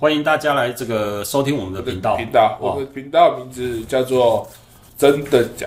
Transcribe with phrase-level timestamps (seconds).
[0.00, 2.14] 欢迎大家来这个收听我们的频道。
[2.14, 4.48] 频道，哦我们频道名字叫做
[4.96, 5.66] “真的假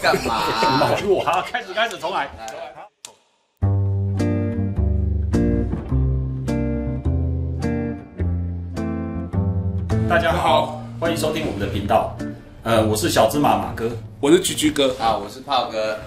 [0.00, 0.38] 干嘛？
[1.26, 2.30] 好开始开始重来。
[10.08, 12.16] 大家好，欢迎收听我们的频道。
[12.62, 13.90] 呃，我是小芝麻马哥。”，
[14.22, 14.94] 我是橘橘哥。
[15.00, 15.98] 啊，我是炮哥，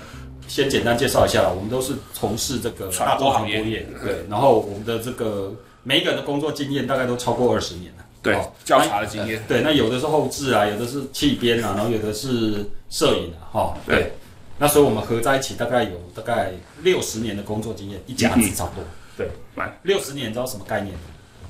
[0.48, 4.25] 先简单介绍一下啦，我们都是从事这个传大众播行业传播业，对。
[4.30, 5.54] 然后我们的这个
[5.84, 8.05] 每一个人的工作经验大概都超过二十年了。
[8.23, 9.43] 对哦，调查的经验。
[9.47, 14.11] 对，那有的是后置啊，有的是气编啊，然后有的是摄影啊，哈、对对。
[14.60, 16.52] 那所以我们合在一起大概有大概
[16.83, 18.83] 六十年的工作经验，一家子差不多。
[19.18, 20.96] 对，来六十年，你知道什么概念？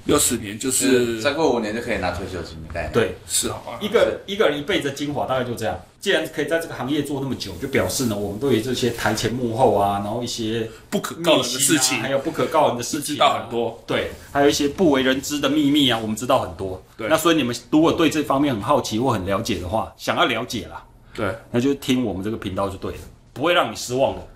[0.06, 2.90] 六十年就是再过五年就可以拿退休金了。
[2.92, 5.80] 对，是啊，一个一个人一辈子的精华大概就这样。
[6.00, 13.84] 既然可以在这个行业做那么久，就表示呢，我们对于这些台前幕后啊，然后一些不可告人的事情还，有不可告人的事情、啊，知道很多。
[13.86, 16.84] 对，还有一些不为人知的秘密啊，我们知道很多。
[16.98, 23.00] 对那所以你们如果对这方面很好奇或很了解的话，想要了解啦，对那就听我们这个频道就对了，
[23.32, 24.28] 不会让你失望的，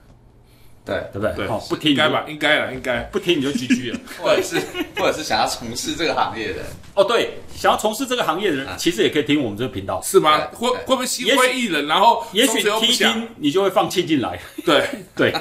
[0.85, 1.33] 对，对不对？
[1.35, 2.23] 对好、不听应该吧？
[2.27, 3.01] 应该了，应该。
[3.11, 3.99] 不听你就 GG 了。
[4.21, 4.61] 或者是
[4.97, 6.61] 或者是想要从事这个行业的，
[6.93, 9.99] 哦，对，想要从事这个行业的人，啊其实也可以听我们这个频道。
[10.03, 10.37] 是吗？
[10.37, 11.87] 对会会不会心灰意冷？
[11.87, 14.39] 然后也许松手又不想听一听，你就会放弃进来。
[14.63, 15.33] 对 对，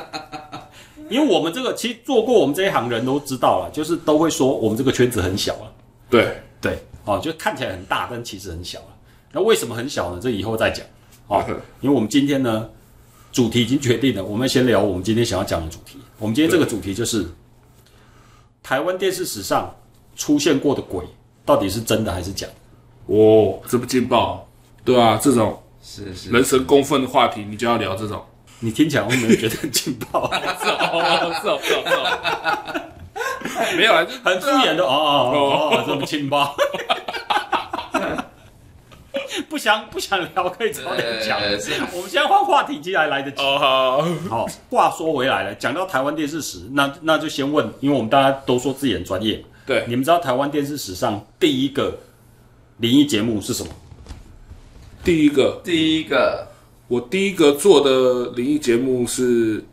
[1.11, 5.73] 因为我们这个其实做过我们这一行人都知道了，就是都会说我们这个圈子很小了。
[6.09, 8.87] 对对，哦，就看起来很大，但其实很小了。
[9.31, 10.21] 那为什么很小呢？
[10.23, 10.87] 这以后再讲。
[11.27, 11.43] 哦，
[11.81, 12.69] 因为我们今天呢，
[13.35, 15.99] 主题已经决定了，我们先聊我们今天想要讲的主题。
[16.19, 17.27] 我们今天这个主题就是
[18.63, 19.75] 台湾电视史上
[20.15, 21.05] 出现过的鬼，
[21.45, 23.13] 到底是真的还是假的？
[23.13, 24.47] 哦，这么劲爆，
[24.85, 28.25] 对啊，这种是是，人神共愤的话题，你就要聊这种。
[28.61, 30.31] 你听起来会没有觉得很劲爆？
[30.63, 31.83] 是哦，是哦，是哦。
[33.77, 36.55] 没有啊，很敷衍的哦哦哦哦，这么劲爆。
[39.49, 41.39] 不想不想聊，可以早点讲。
[41.39, 41.51] 呃
[41.93, 43.43] 我们现在换话题，既然来得及。
[43.43, 49.45] 哦好，好，话说回来了，讲到台湾电视史，那那就先问，因为我们大家都说自己很专业嘛。
[49.67, 51.99] 对，你们知道台湾电视史上第一个
[52.79, 53.71] 灵异节目是什么？
[55.03, 56.49] 第一个第一个
[56.89, 59.65] 我第一个做的灵异节目是，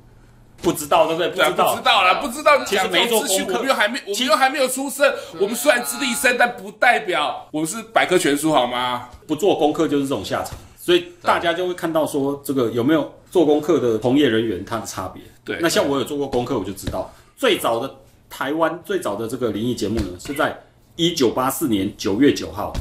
[0.62, 1.30] 不知道，对不对？
[1.30, 5.12] 不知道，不知道啦，不知道其实没做功课我们又还没，我们又还没有出生。
[5.40, 9.10] 我们虽然资历深，但不代表我们是百科全书，好吗？
[9.28, 15.24] 不做功课就是这种下场，所以大家就会看到说，这个有没有做功课的从业人员他的差别。
[15.44, 17.12] 对那像我有做过功课，我就知道。
[17.36, 17.96] 最早的
[18.30, 20.56] 台湾最早的这个灵异节目呢，是在
[20.96, 22.72] 一九八四年九月九号，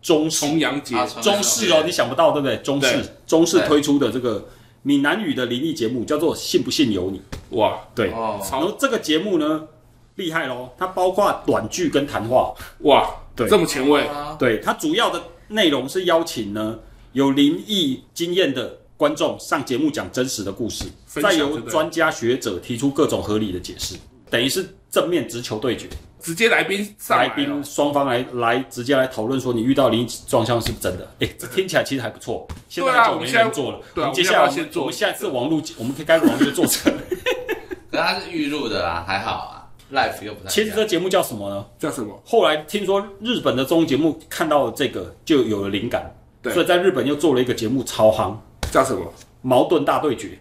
[0.00, 0.46] 中视。
[0.46, 0.94] 重阳节。
[0.96, 2.56] 啊中视哦，你想不到对不对？
[2.58, 2.92] 中视。
[2.92, 3.04] 对。
[3.26, 3.66] 中视对。
[3.66, 4.46] 推出的这个
[4.88, 7.20] 闽南语的灵异节目叫做《信不信由你》。
[7.58, 9.68] 哇，对，哦，然后这个节目呢
[10.14, 12.54] 厉害喽，它包括短剧跟谈话。
[12.84, 13.06] 哇，
[13.36, 13.46] 对。
[13.46, 14.34] 这么前卫，啊。
[14.38, 16.78] 对，它主要的内容是邀请呢
[17.12, 23.94] 有灵异经验的观众上节目讲真实的故事，再由分享对不对专家学者提出各种合理的解释，
[24.30, 25.86] 等于是正面直球对决，
[26.20, 31.08] 直接来宾上来来宾，双方来来直接来讨论说你遇到灵异状况是不是真的？
[31.20, 32.46] 哎，这听起来其实还不错。
[32.68, 36.92] 现在我们现在人做了，对啊我们接下来我我们要要先做我们下次网络 我们可以该网络就做成。
[37.90, 40.50] 可是它是预录的啦，还好啊，life 又不太。
[40.50, 41.64] 其实这节目叫什么呢？
[41.78, 42.20] 叫什么？
[42.24, 48.36] 后来听说日本的综艺节目看到了这个就有了灵感，对所以在日本又做了一个节目超夯。
[48.70, 49.10] 叫什么？
[49.40, 50.38] 矛盾大对决，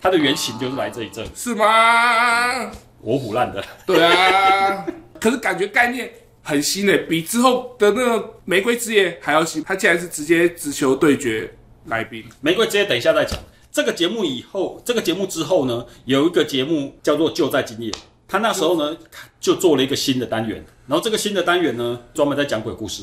[0.00, 2.70] 它的原型就是来这一阵，是吗？
[3.04, 3.62] 我虎烂的。
[3.86, 4.86] 对啊，
[5.20, 6.10] 可是感觉概念
[6.42, 9.62] 很新诶，比之后的那个《玫瑰之夜》还要新。
[9.62, 11.52] 他竟然是直接直球对决
[11.86, 13.38] 来宾，玫瑰之夜等一下再讲。
[13.70, 17.90] 这个节目以后，这个节目之后呢，有一个节目叫做《就在今夜》，
[18.28, 18.96] 他那时候呢
[19.40, 23.02] 就做了一个新的单元，然后这个新的单元呢专门在讲鬼故事。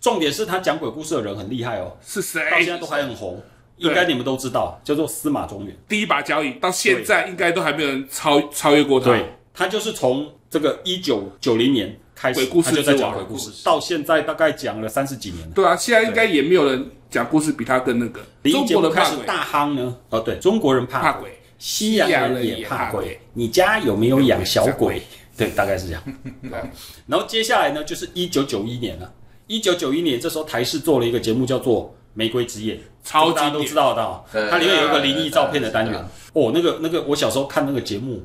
[0.00, 2.48] 重点是他讲鬼故事的人很厉害哦，是谁？
[2.50, 3.42] 到现在都还很红，对
[3.78, 5.74] 应该你们都知道，叫做司马中原。
[5.88, 9.06] 第一把交椅，到现在应该都还没有人超超越过他。
[9.06, 9.24] 对，
[9.54, 15.52] 他就是从这个一九九零年开始，鬼故事他就在讲鬼故事，到现在大概讲了三十几年了。
[15.54, 18.20] 对啊，现在应该也没有人讲故事比他更那个。
[18.50, 19.96] 中国人怕鬼，大夯呢？
[20.10, 23.20] 哦，对，中国人怕怕鬼，西洋人也怕鬼。
[23.34, 25.02] 你家有没有养小鬼？
[25.36, 26.02] 对，大概是这样。
[27.06, 29.12] 然后接下来呢，就是一九九一年了。
[29.46, 32.74] 一九九一年，这时候台视做了一个节目，叫做《玫瑰之夜》，
[33.08, 34.02] 超大家都知道的。
[34.02, 34.22] 哦。
[34.50, 35.98] 它里面有一个灵异照片的单元。
[36.34, 38.22] 哦，那个那个，我小时候看那个节目，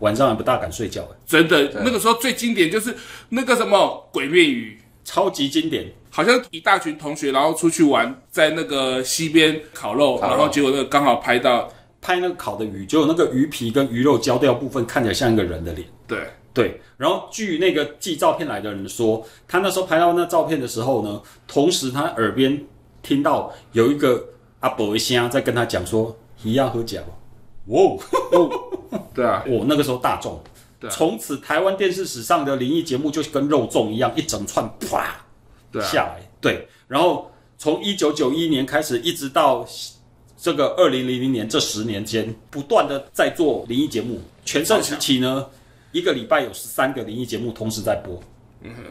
[0.00, 2.94] 晚上还不大敢睡觉，哎真的，那个时候最经典就是
[3.30, 5.90] 那个什么鬼面语，超级经典。
[6.10, 10.36] 好像一大群同学，然后出去玩，在那个溪边烤肉，烤肉。
[10.36, 11.68] 然后结果那个刚好拍到，
[12.00, 15.86] 拍那个烤的鱼，结果那个鱼皮跟鱼肉焦掉部分看起来像一个人的脸。
[16.06, 16.18] 对，
[16.54, 22.64] 对，然后据那个寄照片来的人说，他那时候拍到那照片的时候呢，同时他耳边
[23.06, 24.22] 听到有一个
[24.60, 27.00] 阿伯一声在跟他讲说：“一样喝假。”
[27.66, 27.80] 哇
[28.32, 28.50] 哦，
[29.14, 30.40] 对啊，我那个时候大众，
[30.80, 35.24] 对啊从此台湾电视史上的灵异节目就跟肉粽一样，一整串啪
[35.70, 36.20] 对啊，下来。
[36.40, 39.66] 对，然后从一九九一年开始，一直到
[40.36, 44.20] 这个二零零零年这十年间，不断的在做灵异节目。
[44.44, 45.46] 全盛时期呢，
[45.90, 48.20] 一个礼拜有十三个灵异节目同时在播。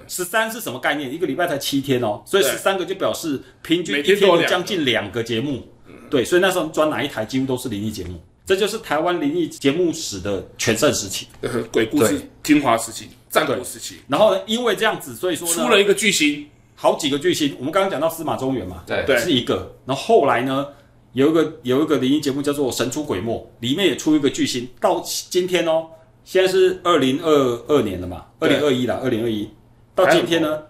[0.07, 1.13] 十三是什么概念？
[1.13, 5.61] 一个礼拜才七天哦，所以十三个就表示平均每一天有将近两个节目。
[6.09, 11.27] 对，所以那时候转哪一台几乎都是灵异节目，这就是台湾灵异节目史的全盛时期。
[11.41, 17.55] 呃 鬼故事精华时期、战国时期，然后呢，因为这样子，所以说出了一个巨星，好几个巨星。
[17.57, 19.75] 我们刚刚讲到司马中原嘛，对对是一个。
[19.85, 20.67] 然后后来呢，
[21.13, 24.67] 有一个有一个灵异节目叫做《神出鬼没》，里面也出一个巨星。
[24.79, 25.87] 到今天哦，
[26.23, 29.49] 现在是二零二二年了嘛，二零二一啦，二零二一
[29.95, 30.61] 到今天呢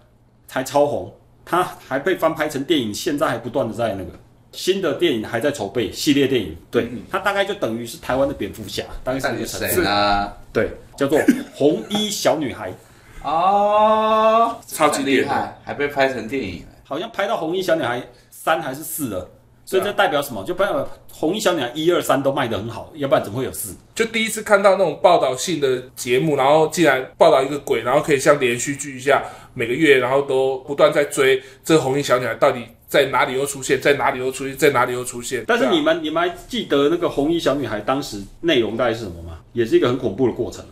[0.46, 1.12] 才超红，
[1.44, 4.10] 它还被翻拍成电影，现在还不断的在那个。
[4.52, 10.32] 新的电影还在筹备，系列电影，对，它大概就等于是台湾的蝙蝠侠，大概是这个层次谁呢？
[10.50, 11.18] 对，叫做
[11.54, 12.72] 红衣小女孩，
[13.22, 16.64] 哦，超级厉害，还被拍成电影。
[16.84, 19.28] 好像拍到红衣小女孩三还是四了，
[19.66, 20.44] 所以这代表什么？
[20.44, 23.74] 就代表红衣小女孩一二三都卖得很好，要不然怎么会有四？
[23.96, 29.20] 就第一次看到那种报道性的节目，然后竟然报道一个鬼，然后可以像连续剧一样，
[29.54, 35.44] 每个月然后都不断在追这个红衣小女孩到底在哪里又出现，在哪里又出现，在哪里又出现。
[35.48, 39.40] 但是你们你们还记得那个红衣小女孩当时内容大概是什么吗？
[39.52, 40.64] 也是一个很恐怖的过程。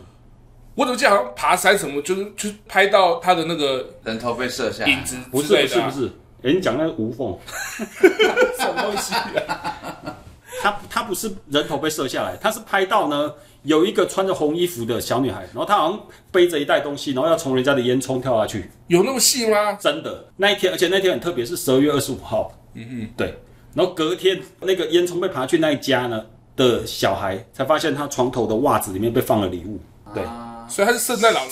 [0.75, 6.11] 我怎么记得好像爬山什么，就是就拍到她的那个人头被射下，影子不是不是不是，
[6.45, 7.35] 哎、你讲那个无缝，
[8.59, 10.15] 什么东西、啊？
[10.61, 13.33] 她她不是人头被射下来，他是拍到呢
[13.63, 15.99] 有一个穿着红衣服的小女孩，然后她好像
[16.31, 18.69] 背着一袋东西，然后要从人家的烟囱跳下去。
[18.87, 19.73] 有那么细吗？
[19.73, 22.51] 真的那一天，而且那天很特别，是十二月二十五号。
[22.75, 23.35] 嗯嗯，对。
[23.73, 26.23] 然后隔天那个烟囱被爬去那一家呢
[26.55, 29.79] 的小孩，才发现他床头的袜子里面被放了礼物。
[30.13, 30.23] 对，
[30.69, 31.51] 所以他是圣诞老人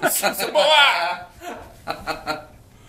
[0.00, 0.60] 哦， 什么
[1.84, 2.40] 啊？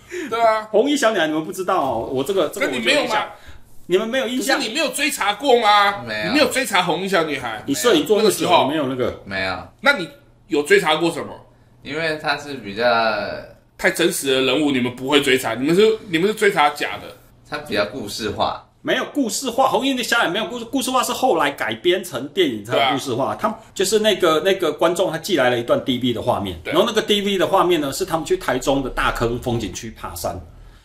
[0.30, 3.26] 对啊，红衣小女孩你们不知道哦，我这个这个可你没有吗？
[3.88, 4.60] 你们没有印象？
[4.60, 6.04] 你没有追查过吗？
[6.08, 7.62] 没有你没有追查红衣小女孩？
[7.66, 9.22] 你摄影做那么久，那个时候没有那个？
[9.26, 10.10] 没有，那你
[10.48, 11.34] 有追查过什么？
[11.84, 12.84] 因为他是比较
[13.78, 17.04] 太真实的人物，你们不会追查，你们是你们是追查假的。
[17.48, 23.36] 她比较故事化，没有故事化，红衣的小女孩没有故事，故事化是后来改编成电影才故事化。
[23.36, 30.40] 他就是那个那个观众他寄来了一段 DV 的画面，然后那个 DV 的画面呢是他们去台中的大坑风景区爬山，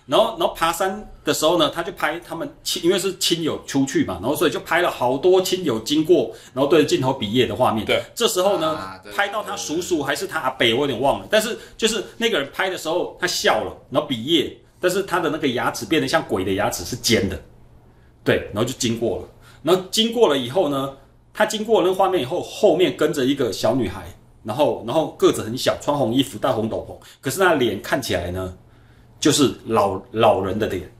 [0.06, 7.84] 然后然后爬山的时候呢，他就拍他们亲，因为是亲友出去嘛，然后所以就拍了好多亲友经过，然后对着镜头比耶的画面。
[7.84, 17.38] 对，这时候呢，啊拍到他叔叔还是他阿伯，我有点忘了，但是就是那个人拍的时候他笑了，然后比耶，但是他的那个牙齿变得像鬼的牙齿是尖的。
[18.22, 19.28] 对，然后就经过了，
[19.62, 20.96] 然后经过了以后呢，
[21.32, 24.04] 他经过那个画面以后，后面跟着一个小女孩，
[24.44, 28.54] 然后然后个子很小，穿红衣服，戴红斗篷，可是那脸看起来呢，
[29.18, 30.90] 就是老老人的脸，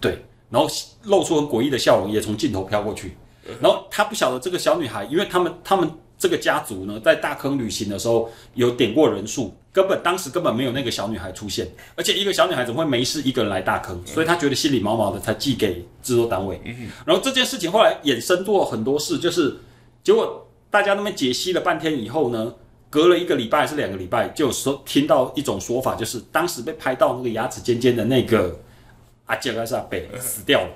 [0.00, 0.68] 对，然后
[1.04, 3.16] 露出很诡异的笑容，也从镜头飘过去，
[3.60, 14.04] 然后他不晓得这个小女孩，因为他们他们这个家族呢，在大坑旅行的时候有点过人数，根本当时根本没有那个小女孩出现，而且一个小女孩怎么会没事一个人来大坑？
[14.04, 16.60] 所以他觉得心里毛毛的，才寄给制作单位。
[17.06, 19.58] 然后这件事情后来衍生做很多事，就是
[20.02, 22.52] 结果大家那边解析了半天以后呢，
[22.90, 28.58] 隔了一个礼拜还是两个礼拜，就有说听到一种说法，就是当时被拍到那个牙齿尖尖的那个
[29.26, 30.70] 阿杰还是阿贝死掉了。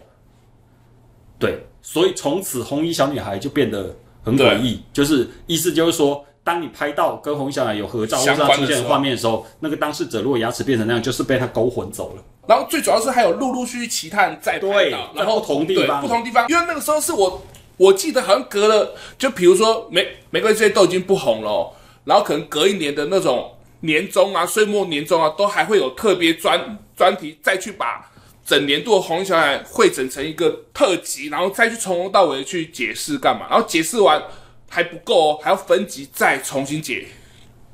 [1.39, 12.23] 对，所以从此红衣小女孩就变得很诡异，就是意思就是说，当你拍到跟洪小女孩有合照或者出现的画面的时候，那个当事者如果牙齿变成那样，就是被他勾魂走了。
[12.47, 16.01] 然后最主要是还有陆陆续续其他人在拍对到，然后同地方。
[16.01, 17.43] 不同地方，因为那个时候是我
[17.77, 21.71] 我记得好像隔了，就比如说玫玫瑰之夜都已经不红了哦，
[22.05, 28.11] 然后可能隔一年的那种年终啊、岁末年终啊，都还会有特别专专题再去把
[28.45, 34.23] 整年度的红衣小孩汇整成一个特辑，然后再去从头到尾去解释干嘛，然后解释完
[34.69, 37.07] 还不够哦，还要分级再重新解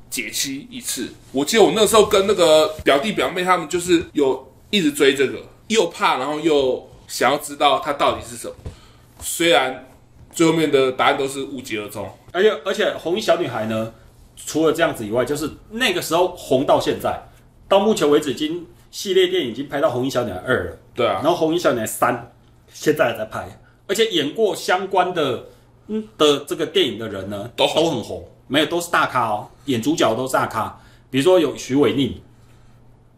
[0.09, 1.09] 解析一次。
[1.31, 8.53] 我记得我那时候跟那个表弟表妹他们就是有一直追这个，又怕，然后又想要知道它到底是什么。
[9.21, 9.87] 虽然
[10.31, 13.91] 最后面的答案都是无疾而终，而且而且红衣小女孩呢，
[14.35, 17.27] 除了这样子以外，就是那个时候红到现在，
[17.67, 20.77] 到目前为止已经系列电影已经拍到红衣小女孩二了。
[20.93, 21.21] 对啊。
[21.21, 22.13] 然，后《红衣小女孩三》
[22.73, 23.47] 现在还在拍，
[23.87, 25.45] 而且演过相关的
[25.87, 30.79] 嗯的这个电影的人呢，都都很红，没有都是大咖哦，演主角都是大咖，
[31.09, 32.19] 比如说有徐伟宁，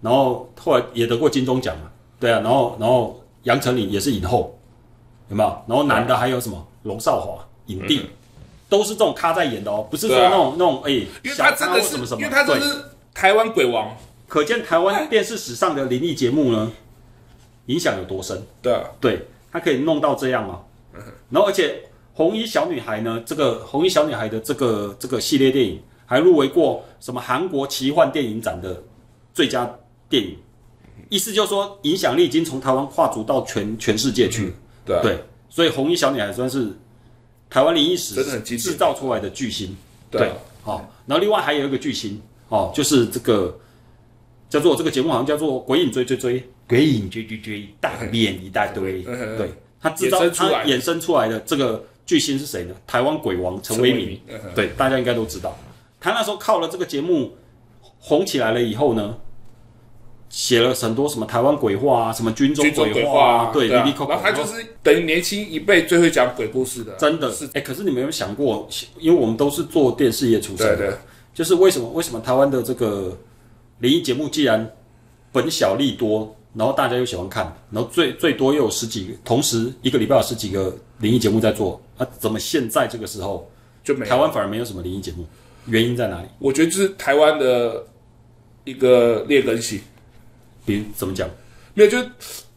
[0.02, 4.58] 然后后来也得过金钟奖嘛，对啊，然后然后杨丞琳也是影后，
[5.30, 5.50] 有没有？
[5.68, 6.68] 然后男的还有什么？
[6.84, 8.02] 龙少华影帝，
[8.68, 13.96] 都是这种咖在演的哦，不是说那种那种哎，因为他真的是或什么什，么，因为他是台湾鬼王，
[14.32, 16.72] 可见台湾电视史上的灵异节目呢，
[17.66, 18.42] 影响有多深。
[18.62, 20.62] 对啊，对，它可以弄到这样嘛。
[21.30, 21.84] 然后而且
[22.14, 28.82] 红衣小女孩呢，这个红衣小女孩的这个这个系列电影还入围过什么韩国奇幻电影展的
[29.34, 29.70] 最佳
[30.08, 30.38] 电影，
[31.10, 34.54] 意思就是说影响力已经从台湾跨足到全全世界去了。
[34.86, 35.20] 对啊，对，
[35.50, 36.72] 所以红衣小女孩算是
[37.50, 39.76] 台湾灵异史制造出来的巨星。
[40.10, 43.54] 对啊，好、然后另外还有一个巨星哦，就是这个
[44.52, 49.02] 叫做这个节目好像叫做《鬼影追追追》，鬼影追追追，大面一大堆。
[49.02, 49.50] 对，
[49.82, 50.66] 他制造出来。
[50.66, 52.76] 他衍生出来的这个巨星是谁呢？
[52.86, 54.20] 台湾鬼王陈为民。
[54.28, 55.58] 嗯对，大家应该都知道。
[56.02, 57.32] 他那时候靠了这个节目
[57.98, 59.16] 红起来了以后呢，
[60.28, 67.32] 写了很多什么台湾鬼话啊，什么军中鬼话话啊，对，然后他就是等于年轻一辈最会讲鬼故事的，真的。
[67.32, 68.68] 是，哎、可是你们有没有想过，
[69.00, 70.98] 因为我们都是做电视业出身的，对对。
[71.34, 73.18] 就是为什么为什么台湾的这个
[73.82, 74.72] 灵异节目既然
[75.32, 83.50] 本小利多，然后大家又喜欢看，然后最最多又有十几个，同时一个礼拜有十几个灵异节目在做，啊，怎么现在这个时候
[83.84, 85.26] 就没台湾反而没有什么灵异节目？
[85.66, 86.28] 原因在哪里？
[86.40, 87.84] 我觉得就是台湾的
[88.64, 89.82] 一个劣根性，
[90.66, 91.28] 比如怎么讲？
[91.74, 92.10] 没有，就是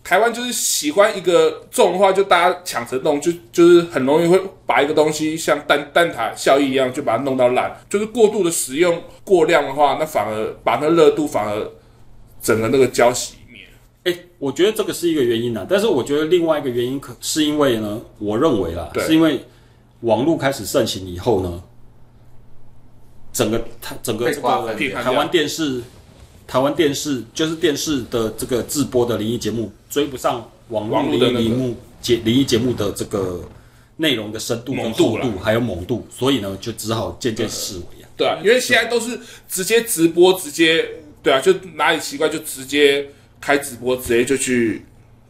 [0.04, 7.74] 台湾就是喜欢一个重的话，就大家抢着弄，就就是很容易会把一个东西像蛋蛋挞效应一样，就把它弄到烂。
[7.88, 11.72] 就是过度的使用过量的话，那反而把那热度反而
[12.42, 13.62] 整个那个浇熄灭。
[14.04, 19.40] 哎、我觉得这个是一个原因啊，但是我觉得另外一个原因可是因为呢，我认为啦，对是因为
[20.02, 21.62] 网络开始盛行以后呢，
[23.32, 24.50] 整个台整个这个
[25.02, 25.80] 台湾电视，
[26.46, 33.42] 台湾电视就是电视的这个直播的灵异节目追不上网络的那个异节目节灵异节目的这个
[33.96, 38.08] 内容的深度跟度度还有猛度，所以呢，就只好渐渐式微啊。
[38.16, 40.86] 对啊，因为现在都是直接直播，直接
[41.22, 43.08] 对啊，就哪里奇怪就直接
[43.40, 44.84] 开直播，直接就去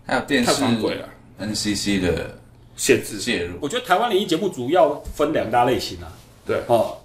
[0.04, 1.08] 还有电视探访鬼啊
[1.40, 2.38] ，NCC 的
[2.76, 3.18] 限制。
[3.18, 6.12] 介入，我觉得台湾灵异节目主要分两大类型啊，
[6.46, 6.96] 对哦，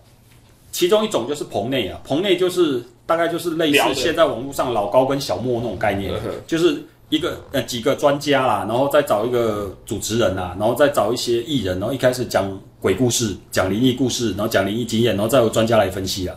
[0.72, 6.14] 其中一种就是棚内啊，棚内就是大概就是类似现在网络上老高跟小莫那种概念
[6.46, 12.48] 就是一个呃几个专家啦，然后再找一个主持人啦，然后再找一些艺人，然后一开始讲
[12.80, 16.36] 鬼故事，讲灵异故事，然后讲灵异经验，然后再由专家来分析啊。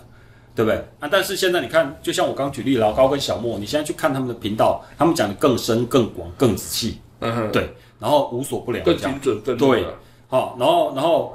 [0.54, 1.08] 对不对啊？
[1.10, 9.94] 但是现在你看，就像我刚举例老高跟小莫，你现在去看他们的频道，他们讲的更深、更广、更仔细，嗯哼，对，然后无所不聊，更精准，对那个
[10.28, 11.34] 好，然后然后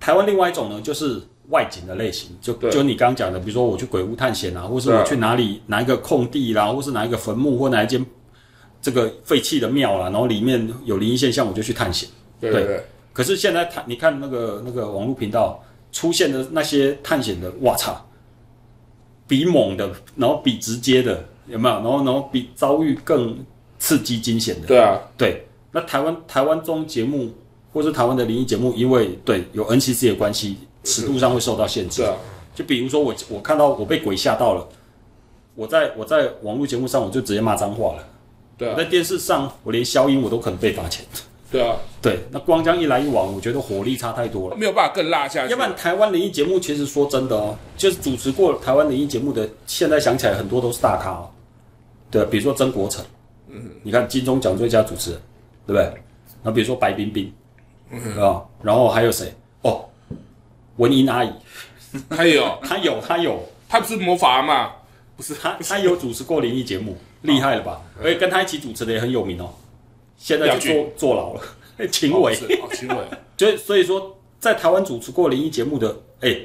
[0.00, 1.20] 台湾另外一种呢，就是
[1.50, 8.04] 外景的类型，就就你刚刚讲的，比如说我去鬼屋探险啊，或是我去哪里哪一个空地啦，或是哪一个坟墓或哪一间
[8.80, 12.08] 这个废弃的庙啦，然后里面有灵异现象，我就去探险。
[12.40, 12.62] 对对。
[12.62, 18.04] 对对，可是现在探，你看那个那个网络频道出现的那些探险的，哇操，
[19.28, 21.74] 比猛的，然后比直接的，有没有？
[21.76, 23.36] 然后然后比遭遇更
[23.78, 27.30] 刺激惊险的，对啊，对，那台湾台湾综艺节目，
[27.72, 32.02] 或是台湾的灵异节目，因为对有 NCC 的关系，尺度上会受到限制。
[32.02, 32.16] 对啊，
[32.54, 34.68] 就比如说我我看到我被鬼吓到了，
[35.54, 38.06] 我在我在网络节目上我就直接骂脏话了，
[38.56, 41.04] 对啊我，在电视上我连消音我都可能被罚钱。
[41.50, 44.56] 对啊，对，那光这样一来一往，我觉得火力差太多了。
[44.56, 45.52] 没有办法更辣下去。
[45.52, 51.30] 要不然台湾灵异节目其实说真的哦，就是主持过台湾灵异节目的，现在想起来很多都是大咖哦。
[52.10, 53.04] 对，比如说曾国成，
[53.48, 55.20] 嗯，你看金钟奖最佳主持人，
[55.64, 55.82] 对不对？
[56.42, 57.32] 然后比如说白冰冰，
[57.90, 59.32] 嗯啊，然后还有谁？
[59.62, 59.84] 哦，
[60.76, 61.30] 文英阿姨，
[62.10, 64.72] 还有她有，她有，他不是魔法嘛？
[65.16, 67.80] 不是她，她有主持过灵异节目，厉害了吧？
[68.02, 69.52] 而且跟她一起主持的也很有名哦，
[70.16, 71.42] 现在就坐坐牢了，
[71.88, 72.34] 秦伟。
[72.72, 72.96] 秦伟，
[73.38, 76.36] 所以所以说，在台湾主持过灵异节目的，哎、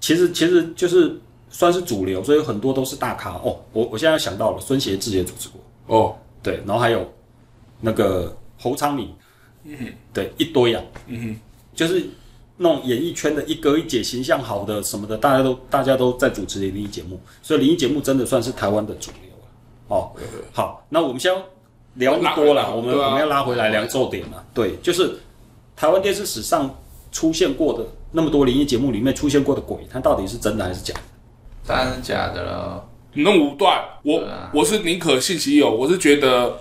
[0.00, 3.30] 其实其实就是算是主流，所以很多都是大咖。
[3.42, 3.58] 哦。
[3.72, 7.10] 我我现在想到了，孙协志也主持过，哦，对，然后还有
[7.80, 9.14] 那个侯昌明，
[9.64, 9.76] 嗯，
[10.12, 11.38] 对，一堆啊，嗯
[11.74, 12.04] 就是
[12.56, 19.46] 那种演艺圈的一哥一姐，形象好的什么的，大家都大家都在主持灵异节目，所以灵异节目真的算是台湾的主流了。
[19.88, 20.12] 哦，
[20.52, 21.34] 好，那我们先
[21.94, 24.44] 聊那么多了，我们我们要拉回来聊重点了。
[24.54, 25.18] 对，就是
[25.76, 26.72] 台湾电视史上
[27.10, 31.00] 出现过的那么多灵异节目里面出现过的鬼，它到底是真的还是假的？
[31.66, 32.88] 当然是假的了。
[33.14, 36.58] 你弄武断，我啊我是宁可信其有，我是觉得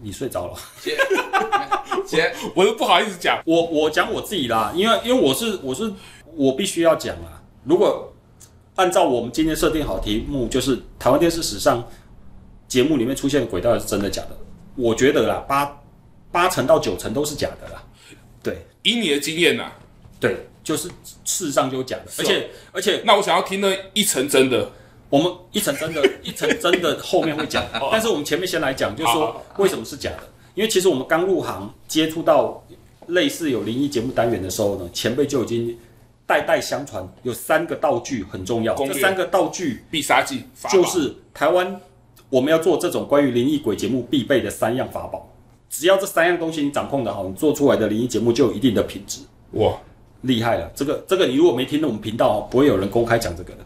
[0.00, 0.54] 你睡着了。
[2.06, 5.92] 接接我是不好意思讲，我我讲我自己啦，因为因为我是我是
[6.34, 7.42] 我必须要讲啊。
[7.64, 8.12] 如果
[8.76, 11.86] 按照我们今天设定好题目，就是台湾电视史上
[12.66, 14.36] 节目里面出现的鬼到底是真的假的？
[14.76, 15.80] 我觉得啦，八
[16.32, 17.82] 八成到九成都是假的啦。
[18.42, 19.70] 对以你的经验呐、
[20.18, 20.88] 对，就是
[21.24, 24.70] 事实上就是假的，而且而且那我想要听那一层真的。
[25.10, 30.22] 我们一层真的，一层真的后面会讲， 但是我们前面先来讲，就是说为什么是假的？
[30.60, 32.62] 因为其实我们刚入行接触到
[33.06, 35.74] 类似有灵异节目单元的时候呢，前辈就已经
[36.26, 41.80] 代代相传，有三个道具很重要，这三个道具必杀技就是台湾
[42.28, 45.26] 我们要做这种关于灵异鬼节目必备的三样法宝。
[45.70, 49.72] 只要这三样东西你掌控的好，你做出来的灵异节目就有一定的品质，哇，
[50.20, 50.70] 厉害了。
[50.74, 53.64] 这个这个你如果没听到我们频道哦，不会有人公开讲这个的。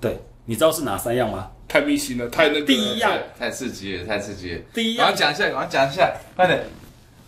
[0.00, 1.48] 对，你知道是哪三样吗？
[1.74, 2.66] 太迷信了，太那个。
[2.66, 4.60] 第一样，太刺激了，太刺激了！
[4.72, 6.60] 第一样，赶快讲一下，赶快讲一下，快点！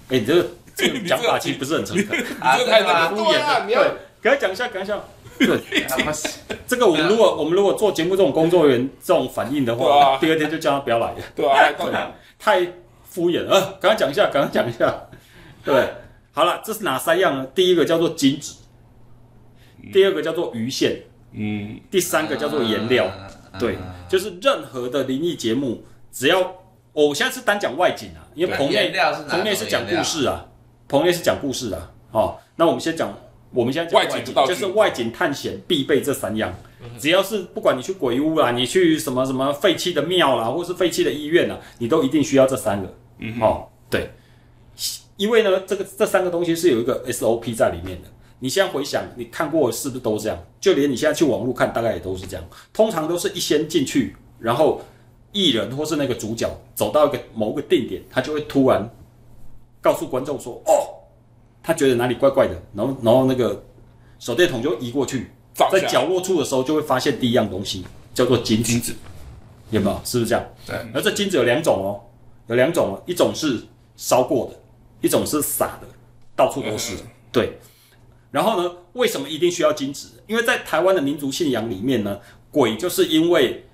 [0.09, 2.25] 哎、你这个 这个讲法其实不是很诚恳，你
[2.59, 3.59] 这 太那个敷衍啊！
[3.59, 3.67] 的。
[3.67, 3.91] 你要对，
[4.23, 5.05] 赶快讲一下，赶快讲。
[5.37, 6.29] 对，他妈是
[6.69, 11.17] 这个我们如果我们如果做节目这种工作人员这种反应的对话，啊第二天就叫他不要来了。
[11.35, 12.65] 对啊， 太
[13.03, 14.95] 敷衍了，呃赶快讲一下，赶快讲一下。
[15.65, 15.89] 对，
[16.31, 17.45] 好了，这是哪三样呢？
[17.53, 18.55] 第一个叫做金子，
[19.93, 23.11] 第二个叫做鱼线，嗯，第三个叫做颜料。
[23.57, 23.77] 啊对，
[24.09, 28.91] 就是任何的灵异节目，只要、哦我现在是单讲外景啊，因为棚内
[29.29, 30.47] 棚内是讲故事啊，
[30.89, 31.93] 棚内是讲故事啊。
[32.11, 33.15] 哦，那我们先讲，
[33.53, 36.55] 我们现在讲外景，就是外景探险必备这三样。
[36.99, 42.95] 只要是不管你去鬼屋啦，你去什么什么废弃的庙啦，或是废弃的医院啦，你都一定需要这三个。
[43.19, 44.11] 嗯哦，对，
[45.19, 48.09] 因为呢，这个这三个东西是有一个 SOP 在里面的。
[48.39, 50.39] 你现在回想，你看过是不是都这样？
[50.61, 52.45] 就连你现在去网络看，大概也都是这样。
[52.73, 54.81] 通常都是一先进去，然后
[55.33, 58.89] 艺人或是那个主角走到一个某个定点，他就会突然
[59.81, 60.73] 告诉观众说：“哦，
[61.63, 63.65] 他觉得哪里怪怪的。”然后，然后那个
[64.19, 65.31] 手电筒就移过去，
[65.73, 68.95] 在角落处的时候，就会发现第一样东西叫做金子，金子，
[69.71, 70.01] 有没有？
[70.05, 70.45] 是不是这样？
[70.67, 72.01] 对，而这金子有两种哦，
[72.49, 73.63] 有两种哦，一种是
[73.97, 74.59] 烧过的，
[75.01, 75.87] 一种是撒的，
[76.35, 76.97] 到处都是。
[77.33, 77.59] 对，
[78.37, 80.09] 然后呢，为什么一定需要金子？
[80.27, 82.21] 因为在台湾的民族信仰里面呢，
[82.51, 83.65] 鬼就是因为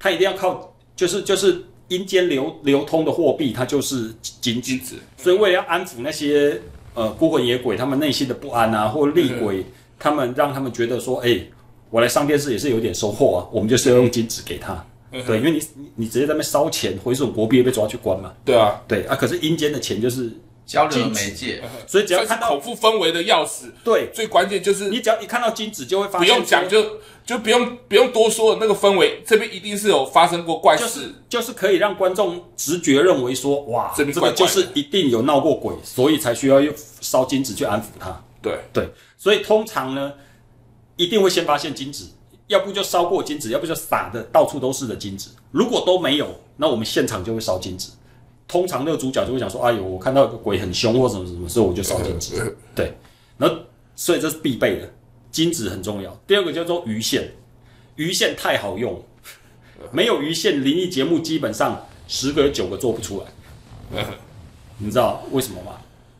[0.00, 4.80] 他一定要靠，就是就是阴间流流通的货币，它就是金子金。
[4.80, 6.60] 子，所以为了要安抚那些
[6.94, 9.64] 呃孤魂野鬼他们内心的不安啊，或厉鬼，
[9.96, 11.40] 他们让他们觉得说，哎、
[11.90, 14.84] 我来上电视也是有点收获啊，我们就是要用金纸给他。
[15.24, 18.32] 对，因为你你你直接在那边烧钱，毁损国币，被抓去关嘛。
[18.44, 20.32] 对啊，对啊，可是阴间的钱就是，
[20.66, 23.70] 交流媒介， 所以只要看到口腹氛围的钥匙。
[23.82, 30.84] 对最关键就是你只要一看到金子，就会发不用讲就就不用不用多说了，那个氛围这边一定是有发生过怪事。
[30.84, 38.22] 就是就是可以让观众直觉认为说，哇，这这边怪怪的个就是一定有闹过鬼，所以才需要用烧金子去安抚他。
[38.40, 40.12] 对，对，所以通常呢，
[40.96, 42.06] 一定会先发现金子，
[42.46, 45.30] 要不就烧过金子，要不就撒的到处都是的金子。
[45.50, 47.92] 如果都没有，那我们现场就会烧金子。
[48.46, 52.56] 通常那个主角就会想说：“哎呦，我看到鬼很凶或什么什么，所以我就烧金子。
[52.74, 52.92] ”对，
[53.38, 53.56] 然后
[53.96, 54.92] 所以这是必备的，
[55.30, 56.14] 金子很重要。
[56.26, 57.32] 第二个叫做鱼线，
[57.96, 59.00] 鱼线太好用了，
[59.90, 64.04] 没有鱼线，灵异节目基本上十个有九个做不出来。
[64.78, 65.78] 你知道为什么吗？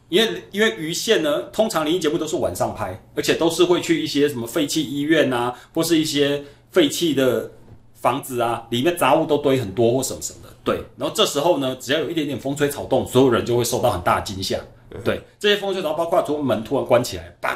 [0.09, 7.51] 因为因为鱼线呢，通常灵异节目都是晚上拍，而且都是会去一些什么废弃医院啊，或是一些废弃的
[7.95, 10.44] 房子啊，里面杂物都堆很多或什么什么的。
[10.65, 14.59] 对，然后这时候呢，只要有一点点风吹草动，所有人就会受到很大的惊吓。
[15.05, 17.55] 对，这些风吹草动包括从门突然关起来，砰，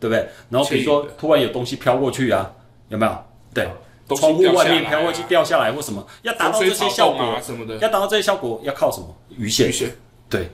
[0.00, 0.28] 对不对？
[0.50, 2.50] 然后比如说突然有东西飘过去啊，
[2.88, 3.16] 有没有？
[3.54, 3.68] 对，
[4.16, 9.06] 窗户外面飘过去掉下来或什么，要达到这些效果啊什么的，要达到这些效果，要靠什么？
[9.36, 9.72] 鱼线鱼。
[9.72, 9.94] 线
[10.28, 10.48] 对，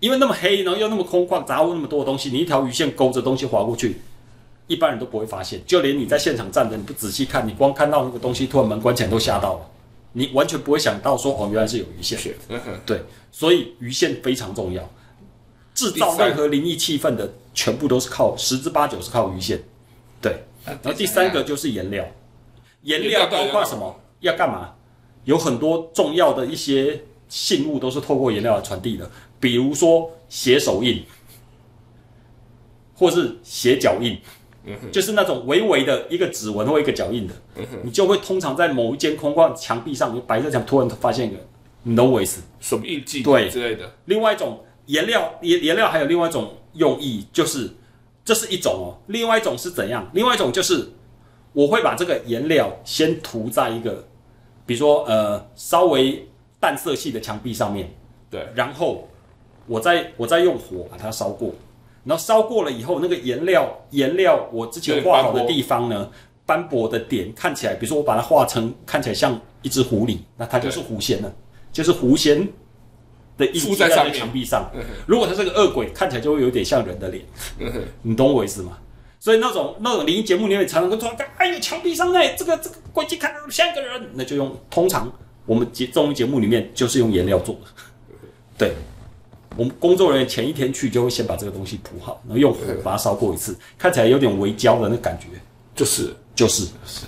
[0.00, 4.00] 因为那么黑，然后又那么空旷，杂物那么多的东西，你一条鱼线勾着东西划过去，
[4.66, 5.60] 一般人都不会发现。
[5.66, 9.60] 就连你在现场站着，你不仔细看，你光看到那个东西突然门关起来都吓到了，
[10.14, 12.18] 你完全不会想到说哦，原来是有鱼线。
[12.48, 14.82] 嗯 对，所以鱼线非常重要。
[15.74, 19.60] 制造任何灵异气氛的，全部都是靠十之八九是靠鱼线。
[20.22, 22.06] 对，然后第三个就是颜料，
[22.82, 24.00] 颜料包括什么？
[24.20, 24.72] 要干嘛？
[25.24, 31.04] 有很多重要的一些信物都是透过颜料来传递的，比如说写手印，
[32.94, 34.16] 或是写脚印，
[34.90, 37.34] 就是那种微微的一个指纹或一个脚印的，
[37.82, 42.38] 你就会通常在某一间空旷墙壁上，你白色墙突然发现一个 noise。
[42.60, 47.70] 什么印记对之类的，另外一种颜料，颜颜料还有另外一种用意，就是
[48.24, 48.96] 这是一种哦。
[49.08, 50.08] 另外一种是怎样？
[50.14, 50.88] 另外一种就是
[51.52, 54.06] 我会把这个颜料先涂在一个，
[54.64, 56.26] 比如说呃稍微
[56.58, 57.94] 淡色系的墙壁上面，
[58.30, 59.06] 对，然后
[59.66, 61.54] 我再我再用火把它烧过，
[62.04, 66.10] 然后烧过了以后，那个颜料颜料我之前画好的地方呢，
[66.46, 71.34] 斑驳的点看起来，比如说我把它画成看起来像一只狐狸，那它就是狐仙了，
[71.72, 72.46] 就是狐仙
[73.38, 74.14] 的印记在那附在上面。
[74.14, 74.70] 墙壁上。
[74.74, 74.82] 嗯。
[75.06, 77.24] 如果它是个恶鬼，看起来就会有点像人的脸，
[77.58, 77.72] 嗯。
[78.02, 78.78] 你懂我意思吗？
[79.18, 85.10] 所以那种那种灵异节目，里面常常跟突然看，哎呦，墙壁上那这个这个鬼迹看到像一个人，那就用通常
[85.46, 87.60] 我们节综艺节目里面就是用颜料做的，
[88.58, 88.74] 对。
[89.56, 95.26] 我们工作人员前一天去就会先把这个东西铺好，然后用火把它烧过一次，看起来有点微焦的那感觉，
[95.74, 96.14] 就是。
[96.34, 96.64] 就是。
[96.84, 97.06] 是，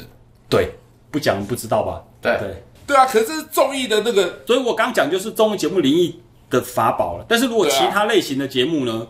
[0.49, 0.71] 对，
[1.11, 2.01] 不讲不知道吧？
[2.23, 2.39] 对。
[2.39, 7.27] 对，对啊，可是这是综艺的那个所以我刚讲就是综艺节目灵异的法宝了。
[7.29, 9.05] 但是如果其他类型的节目呢，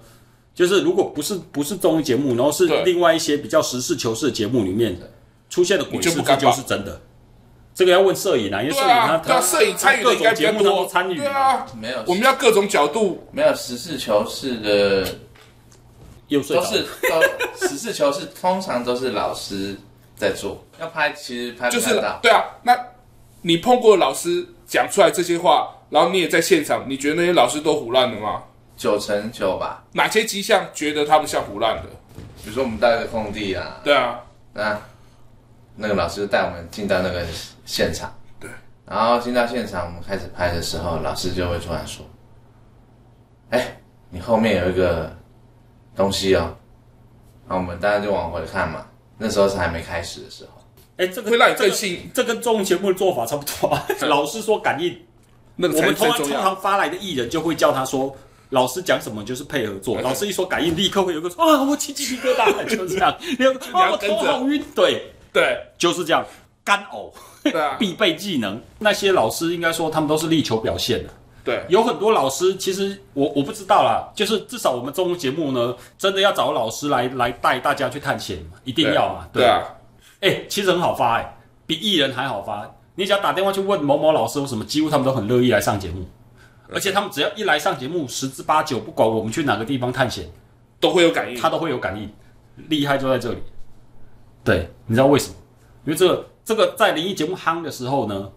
[0.55, 2.83] 就是如果不是不是综艺节目，然后是对。
[2.85, 4.99] 另外一些比较实事求是的节目里面
[5.51, 6.99] 出现的鬼事，这你就不敢把就是真的。
[7.77, 15.07] 这个要问摄影啊，因为摄影他他啊，摄影参与的各应该比较种节目他都多，参与对啊，没有我们要各种角度，没有实事求是的，
[16.29, 16.87] 又睡着都是
[17.61, 19.77] 都实事求是，通常都是老师
[20.17, 20.65] 在做。
[20.81, 22.43] 要拍其实拍就是不太到，对啊。
[22.63, 22.75] 那
[23.43, 28.43] 你碰过老师讲出来这些话，然后你也在现场，你觉得那些老师都胡乱的吗？
[28.79, 29.85] 九成九吧。
[29.93, 31.83] 哪些迹象觉得他们像胡乱的？
[32.43, 34.19] 比如说我们到一个空地啊，对啊，
[34.55, 34.81] 那
[35.77, 37.23] 那个老师就带我们进到那个
[37.67, 38.49] 现场，对，
[38.87, 42.07] 然后进到现场，我们开始拍的时候，老师就会突然说
[43.51, 43.77] ：“哎，
[44.09, 45.15] 你后面有一个
[45.95, 46.57] 东西哦。”
[47.49, 48.87] 然后我们大家就往回看嘛，
[49.19, 50.63] 那时候是还没开始的时候，
[50.97, 53.87] 哎，这个会让你这个更信这跟综艺节目的做法差不多啊。
[54.01, 54.97] 老师说感应，
[55.55, 56.09] 那个我们通。
[56.09, 58.17] 常通常发来的艺人就会叫他说，
[58.51, 59.97] 老师讲什么就是配合做。
[60.01, 63.17] 嗯老师一说感应，立刻会有个说啊，我起鸡皮疙瘩，就是这样。
[63.39, 65.57] 你要啊，我头好晕，对，对。
[65.79, 66.25] 就是这样，
[66.67, 67.11] 干呕
[67.45, 68.61] 对啊， 必备技能。
[68.81, 71.11] 那些老师应该说他们都是力求表现的。
[71.45, 79.63] 对有很多老师，其实我我不知道啦，就是至少我们综艺节目呢，真的要找老师来来带大家去探险嘛，一定要嘛，对啊，
[80.21, 82.69] 哎、其实很好发哎、比艺人还好发。
[82.97, 86.05] 你只要打电话去问某某老师或什么，几乎他们都很乐意来上节目。
[86.73, 90.29] 而且他们只要一来上节目，十之八九，不管我们去哪个地方探险，
[90.81, 91.41] 都会有感应。
[91.41, 92.13] 他都会有感应。
[92.69, 93.39] 厉害就在这里。
[94.43, 95.35] 对，你知道为什么？
[95.85, 98.31] 因为这个这个在灵异节目夯的时候呢，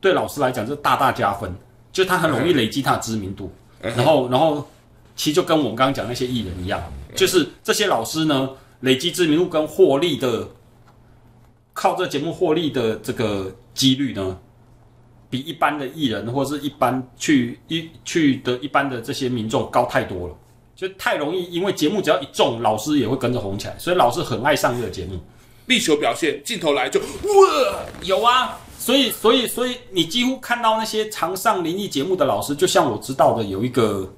[0.00, 1.54] 对老师来讲是大大加分，
[1.92, 3.52] 就他很容易累积他的知名度。
[3.80, 4.68] 然后然后
[5.14, 6.82] 其实就跟我们刚刚讲那些艺人一样，
[7.14, 10.48] 就是这些老师呢累积知名度跟获利的，
[11.72, 14.36] 靠这节目获利的这个几率呢，
[15.30, 20.34] 比一般的艺人或者是一般去一去的一般的这些民众高太多了。
[20.74, 25.20] 就太容易，因为节目只要一中，老师也会跟着红起来，所以老师很爱上这个节目。
[25.70, 27.06] 力求表现，镜头来就哇，
[28.02, 34.12] 有啊，所以所以所以你几乎看到那些常上灵异节目的老师，就像我知道的有一个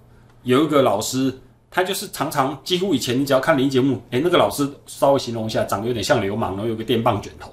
[0.44, 1.38] 有一个老师，
[1.70, 7.52] 他就是常常几乎以前你只要看灵异节目，诶，那个老师稍微形容一下，长得有点像流氓，然后有个电棒卷头，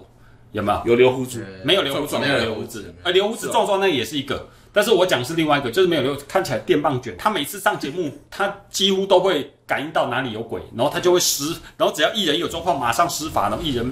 [0.53, 0.81] 有没有？
[0.85, 7.15] 有留胡子，没有留胡子，没有留胡子，呃，留胡子壮壮那个也是一个，但是我讲是另外一个，就是没有留，看起来电棒卷。
[7.17, 13.91] 他每次上节目，他几乎都会感应到哪里有鬼，然后他就会施，然后只要艺人有状况，马上施法，然后艺人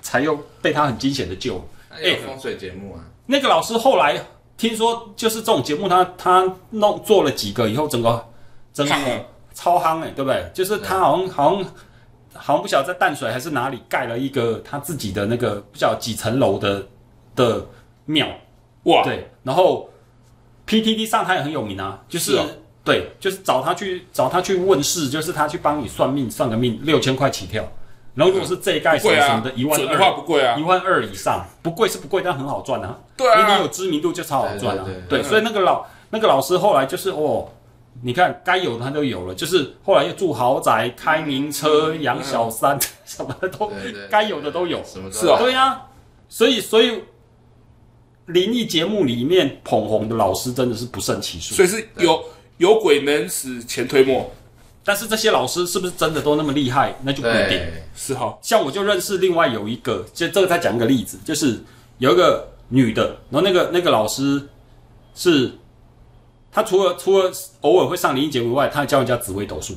[0.00, 1.62] 才又被他很惊险的救。
[1.90, 4.18] 那有风水节目啊，那个老师后来
[4.56, 8.26] 听说，就是这种节目他，他弄做了几个以后，整个
[8.72, 8.94] 整个
[9.54, 10.50] 超夯哎、对不对？
[10.54, 11.64] 就是他好像好像
[12.34, 16.86] 好像不晓得在淡水还是哪里盖了一个他自己的那个不晓得几层楼的
[17.34, 17.66] 的
[18.04, 18.26] 庙，
[18.84, 19.88] 哇，对，然后
[20.66, 22.38] PTT 上他也很有名啊，就是
[22.84, 27.64] 对，就是找他去找他去问事，就是他去帮你算命，算个命六千块起跳。
[28.14, 32.98] 然后如果是这一盖什么什么的，一，万二，不贵啊一，万二以上，不贵是不贵，但很好赚啊。
[33.16, 34.84] 对啊因为你有知名度就超好赚啊。
[34.84, 37.46] 对对对对，所以那个老那个老师后来就是哦，
[38.02, 43.70] 你看该有的他都有了，就是后来又住豪宅、开名车、养小三， 什么的都
[44.08, 44.82] 该有的都有。
[44.82, 45.82] 什么都是啊对呀、
[46.28, 47.04] 所以所以
[48.26, 51.54] 灵异节目里面捧红的老师真的是不胜其数。
[51.54, 52.24] 所以是有
[52.58, 54.30] 有鬼能使钱推磨，
[54.84, 57.60] 但是这些老师是不是真的都那么厉害，那就不一定。
[57.94, 61.58] 是哈，像我就认识另外有一个，就这个再讲一个例子，就是
[61.98, 64.48] 有一个女的，然后那个那个老师
[65.14, 65.52] 是，
[66.52, 69.74] 她除了除了偶尔会上灵异节目以外，她还教人家紫微斗数，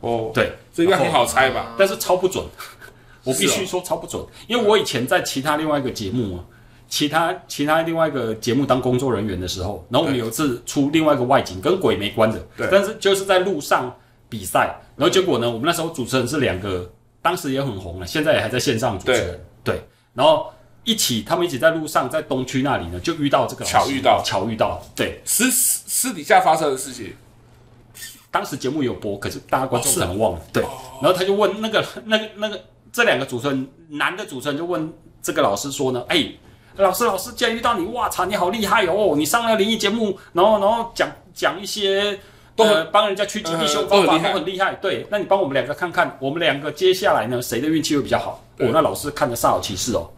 [0.00, 1.74] 哦，对，这应该很好猜吧？
[1.78, 2.44] 但是超不准，
[3.24, 6.44] 我必须说超不准，因为我以前在其他另外一个节目啊，
[6.90, 12.68] 其他其他另外一个节目当工作人员的时候，然后我们有一次出另外一个外景，跟鬼没关的，对。
[12.70, 13.96] 但是就是在路上
[14.28, 16.90] 比赛，然后结果呢，我们那时候主持人是两个，
[17.22, 19.80] 当时也很红了，现在也还在线上主持人，对，
[20.14, 24.20] 然后一起他们一起在路上在东区那里呢，就遇到这个巧遇到。
[24.24, 27.14] 巧遇到，对，私私私底下发生的事情，
[28.32, 30.40] 当时节目有播，可是大家观众可能忘了。
[30.52, 30.62] 对，
[31.00, 32.60] 然后他就问那个那个那个
[32.92, 36.26] 这两个主持人，男的主持人就问这个老师说呢，哎，
[36.76, 42.18] 老师老师，既然遇到你，哇操，你好厉害哦，你上了灵异节目，然后然后讲讲一些。
[42.56, 45.06] 都很呃帮人家趋吉避凶嗯方法都很厉害对。
[45.08, 48.42] 那你帮我们两个看看，我们两个接下来呢，谁的运气会比较好？
[48.54, 50.10] 对哦，那老师看着煞有其事哦。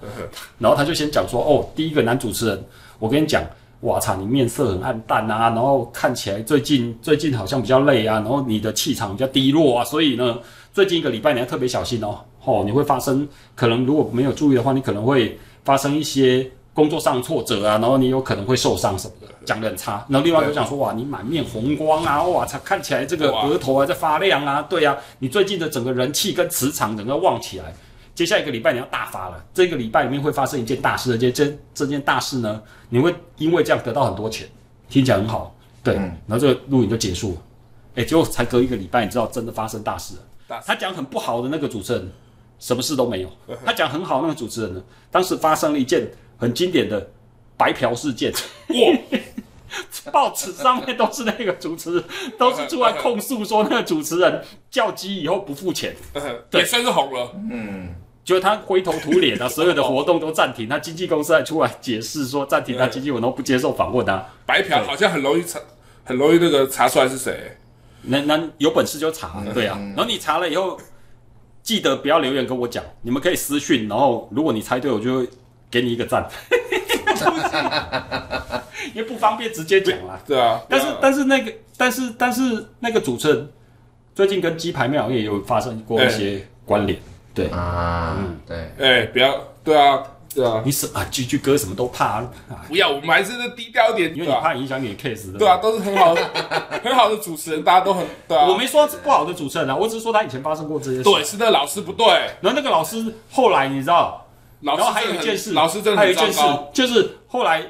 [0.59, 2.65] 然后他就先讲说，哦，第一个男主持人，
[2.99, 3.45] 我跟你讲，
[3.83, 10.37] 哇操，你面色很暗淡啊，然后看起来最近最近好像比较累啊，然后你的气场比较低落啊，所以呢，
[10.73, 12.19] 最近一个礼拜你要特别小心哦。
[12.45, 20.05] 哦，你会发生可能如果没有注意的话，你可能会发生一些工作上挫折啊，然后你有可能会受伤什么的，讲的很差。
[20.09, 27.75] 然后另外一个讲说，哇，你满面红光啊，哇，操，看起来这个哇额头还在发亮啊，对啊，你最近的整个人气跟磁场整个旺起来。
[28.15, 34.47] 接下来一个礼拜你要大发了，这个礼拜里面会发生一件大事，而且这这件大事呢，你会因为这样得到很多钱，
[34.89, 35.97] 听起来很好，对。
[35.97, 37.37] 嗯然后这个录影就结束了，
[37.97, 40.61] 哎，结果才隔一个礼拜，你知道真的发生大事了。
[40.67, 42.13] 他讲很不好的那个主持人，
[42.63, 43.29] 什么事都没有；
[43.67, 47.05] 他讲很好那个主持人呢，当时发生了一件很经典的
[47.57, 48.33] 白嫖事件。
[48.33, 49.19] 哇
[50.13, 52.05] 报纸上面都是那个主持人，
[52.39, 55.97] 都是出来控诉说那个主持人叫鸡以后不付钱，
[56.51, 57.31] 对也算是红了。
[57.51, 57.89] 嗯，
[58.23, 64.27] 就他灰头土脸啊，所有的活动都暂停，他经纪公司还出来解释说暂停他经纪人，然后不接受访问啊。
[64.45, 65.59] 白嫖好像很容易查，
[66.05, 67.57] 很容易那个查出来是谁。
[68.03, 69.79] 那那有本事就查，对啊。
[69.97, 70.79] 然后你查了以后，
[71.63, 75.29] 记得不要留言跟我讲，你们可以私讯，然后如果你猜对，我就会
[75.71, 76.29] 给你一个赞。
[78.95, 80.21] 因为不方便直接讲啦。
[80.27, 83.49] 对啊，但是但是那个但是但是那个主持人
[84.15, 86.99] 最近跟鸡排妹好像也有发生过一些关联。
[87.33, 90.03] 对，啊，嗯对，哎，不要，对啊，
[90.35, 92.31] 对啊，你什啊句句歌什么都怕啊，
[92.69, 94.33] 不要，我们还是低调一点，因为你？
[94.33, 95.39] 怕影响你的 case 的。
[95.39, 96.31] 对啊，都是很好的，
[96.83, 98.49] 很好的主持人，大家都很对啊。
[98.49, 101.03] 我没说是不好的主持人啊，我只是说他以前发生过这些事。
[101.05, 102.07] 对，是那个老师不对，
[102.41, 104.27] 然后那个老师后来你知道，
[104.61, 106.41] 老然后还有一件事，老师真的很还有一件事。，
[106.73, 107.65] 就是后来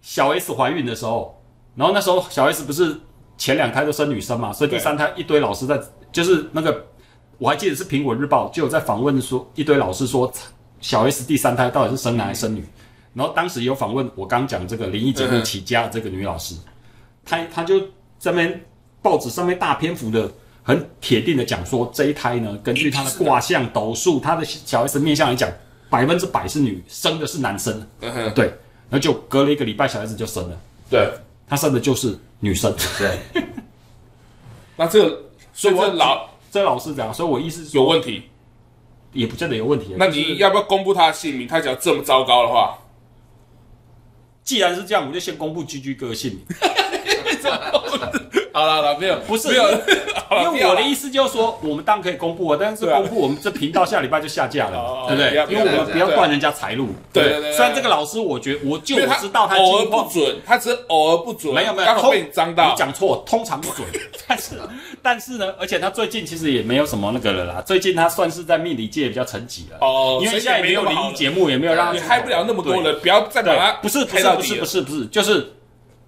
[0.00, 1.42] 小 S 怀孕的时候，
[1.74, 2.96] 然后那时候小 S 不是
[3.36, 5.80] 前两胎都生女生嘛，所以第三胎一堆老师在，
[6.12, 6.86] 就是那个
[7.38, 10.30] 我还记得是苹果日报就有在访问说，一堆老师说
[10.80, 12.64] 小 S 第三胎到底是生男还是生女，
[13.14, 16.54] 然后当时有访问我刚讲这个灵异节目起家的这个女老师，
[17.24, 17.80] 她她就
[18.18, 18.64] 在那边
[19.02, 20.30] 报纸上面大篇幅的。
[20.62, 25.50] 很铁定的讲说，这一胎呢，根据她的卦象、斗数，她的小 S 面相来讲，
[25.88, 27.84] 百分之百是女，生的是男生。
[28.02, 28.44] 嗯，对，
[28.90, 31.10] 然后就隔了一个礼拜，小孩子就生了，对，
[31.48, 32.72] 她生的就是女生。
[32.98, 33.18] 对，
[34.76, 35.22] 那这个，
[35.54, 38.24] 所以我这老这老师讲，所以我意思是，有问题。
[39.12, 39.94] 也不见得有问题。
[39.98, 41.48] 那你要不要公布他的姓名？
[41.48, 42.78] 他只要这么糟糕的话，
[44.42, 46.40] 既然是这样，我就先公布居居哥的姓名，
[48.52, 49.64] 好了好了，没有，不是没有，
[50.44, 55.56] 因为我的意思就是说，我们当然可以公布啊，但是公布我们这频道下礼拜就下架哦了，对不对？
[55.58, 56.88] 因为我们不不要断人家财路。
[57.12, 62.76] 对对对对虽然这个老师，我觉我就知道他偶尔不准，他只是偶尔不准，没有没有，刚好通被你脏到你。
[62.76, 63.86] 讲错，通常不准。
[64.28, 64.54] 但是
[65.02, 69.78] 但是呢，而且他最近其实也没有什么那个了啦，最近他算是在命理界比较沉寂了。
[69.80, 75.52] 哦因为现在也没有灵异节目，也没有让他出口你害不了那么多人，不要再把对他，不是不是不是不是不是，就是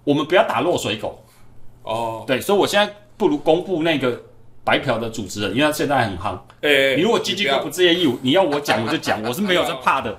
[0.05, 1.19] 我们不要打落水狗。
[1.83, 4.21] 哦，对，所以我现在不如公布那个
[4.65, 6.37] 白嫖的主持人，因为他现在很夯。
[6.61, 10.13] 哎，你如果基金哥不自业义务，你要我讲我就讲， 我是没有在怕的。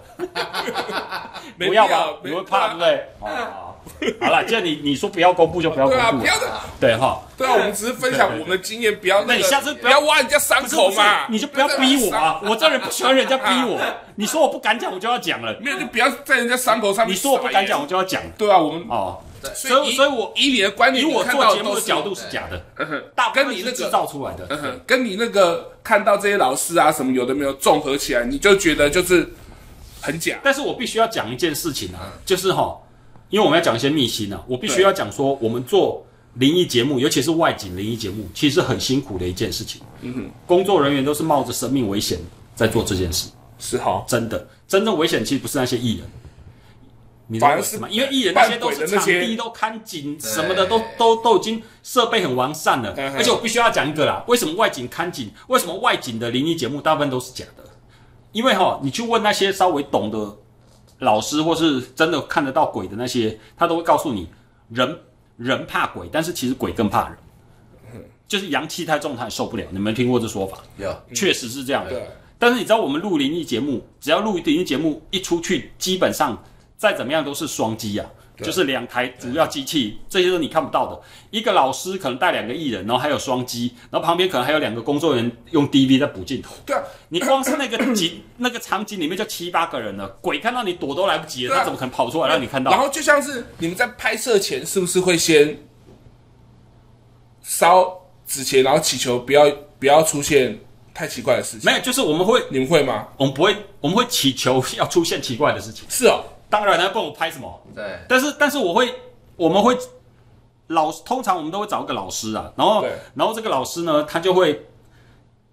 [1.58, 2.08] 不要吧？
[2.24, 3.04] 你会怕对不对？
[3.20, 3.76] 好，
[4.22, 6.32] 好了，既然你你说不要公布就不要公布不要，
[6.80, 7.20] 对哈。
[7.36, 12.40] 对啊，我们只是分享我们的经验，不要那你下次不要挖人家伤口嘛，你就不要逼我啊！
[12.48, 13.78] 我这人不喜欢人家逼我。
[14.14, 15.54] 你说我不敢讲，我就要讲了。
[15.60, 17.14] 没有就不要在人家伤口上面。
[17.14, 18.22] 你说我不敢讲，我，就要讲。
[18.38, 19.18] 对啊，我们哦，
[19.54, 22.62] 所所以所以我以你的观点，以我做节目的角度是假的，
[23.14, 24.46] 大跟你那个制造出来的。
[24.50, 29.28] 嗯，跟你那个看到这些老师啊什么有的没有综合起来，你就觉得就是
[30.00, 30.38] 很假。
[30.42, 32.78] 但是我必须要讲一件事情啊，就是哈，
[33.30, 39.82] 因为我们要讲一些秘辛啊，我必须要讲说，我们做灵异节目，尤其是外景灵异节目，其实很辛苦的一件事情。
[40.02, 42.18] 嗯哼，工作人员都是冒着生命危险
[42.54, 43.28] 在做这件事，
[43.58, 46.04] 是哈，真的，真正危险其实不是那些艺人。
[47.40, 47.88] 反而是为什么？
[47.90, 52.94] 因为艺人那些都是场地都看景什么的，都都都已经设备很完善了。
[53.16, 55.30] 而且我必须要讲一个啦，为什么外景看景？
[55.48, 57.64] 为什么外景的灵异节目大部分都是假的？
[58.32, 60.36] 因为哈，你去问那些稍微懂的
[60.98, 64.28] 老师，或是真的看得到鬼的那些，他都会告诉你，
[64.68, 64.98] 人
[65.36, 67.18] 人怕鬼，但是其实鬼更怕人。
[68.26, 69.64] 就是阳气太重，他也受不了。
[69.70, 70.58] 你们听过这说法？
[70.78, 71.90] 有确实是这样的。
[71.90, 72.08] 对，
[72.38, 76.42] 但是你知道，我们录灵异节目，只要录灵异节目一出去，基本上
[76.76, 78.06] 再怎么样都是双机啊，
[78.36, 81.00] 就是两台主要机器，这些都你看不到的。
[81.30, 86.54] 一个老师可能带两个艺人，然后还有双机，然后旁边可能还有两个工作人员用 DV 在补镜头。
[86.66, 92.70] 对啊，你光是那个景 那个场景里面就七八个人了，鬼看到你躲都来不及了，啊他怎么可能跑出来让你看到？
[92.70, 95.56] 然后就像是你们在拍摄前，是不是会先
[97.42, 100.58] 烧纸钱，然后祈求不要不要出现
[100.92, 101.70] 太奇怪的事情？
[101.70, 103.06] 没有，就是我们会你们会吗？
[103.16, 105.84] 我们不会我们会祈求要出现奇怪的事情。
[105.88, 107.62] 是哦，当然了，不然我拍什么？
[107.74, 108.94] 对，但是但是我会，
[109.34, 109.76] 我们会
[110.68, 114.64] 老通常我们都会找一个老师啊，然后然后这个老师呢，他就会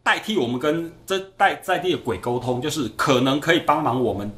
[0.04, 4.32] 代替我们跟这代在地的鬼沟通，就是可能可以帮忙我们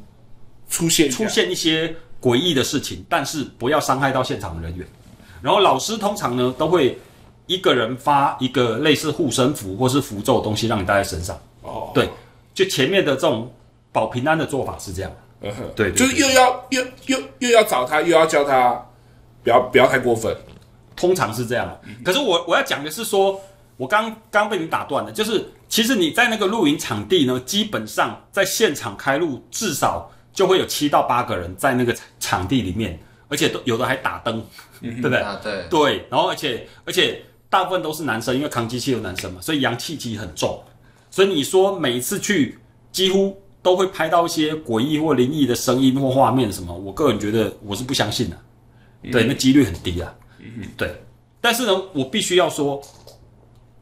[0.69, 4.87] 出现出现一些诡异的事情，但是不要伤害到现场的人员。
[5.41, 6.97] 然后老师通常呢都会
[7.45, 11.37] 一个人发一个类似护身符或是符咒的东西让你带在身上。
[11.61, 12.09] 哦，对，
[12.53, 13.51] 就前面的这种
[13.91, 15.11] 保平安的做法是这样。
[15.43, 18.73] 嗯哼对对就是又要又又又要找他，又要叫他
[19.43, 20.35] 不要不要太过分。
[20.95, 21.79] 通常是这样。
[22.03, 23.41] 可是我我要讲的是说，
[23.77, 34.45] 我刚刚被你打断了，就是其实你在那个露营场地呢，基本上在现场开录，至少就会有七到八个人在那个场地里面，而且都有的还打灯，
[34.79, 35.19] 对不对？
[35.19, 40.63] 啊对，对，然后而且而且大部分都是男生，因为扛机器的男生嘛，所以阳气机很重。
[41.09, 42.57] 所以你说每一次去，
[42.91, 48.37] 几乎都会拍到一些诡异或灵异的声音或画面什么，我个人觉得我是不相信的，
[49.11, 50.13] 对，那几率很低啊。
[50.77, 51.01] 对，
[51.39, 52.81] 但是呢，我必须要说，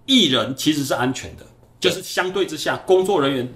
[0.06, 1.46] 艺人其实是安全的，
[1.80, 3.54] 就是相对之下，工作人员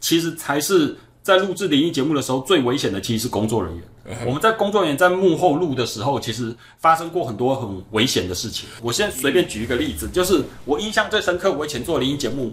[0.00, 3.84] 其实才是在录制灵异节目的时候最危险的，其实是工作人员。
[4.26, 8.68] 我们在工作人员在幕后录的时候，其实发生过很多很危险的事情。
[8.82, 12.52] 我现在随便举一个例子，就是我印象最深刻，我以前做灵异节目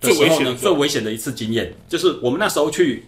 [0.00, 3.06] 最危险的最危险的一次经验，就是我们那时候去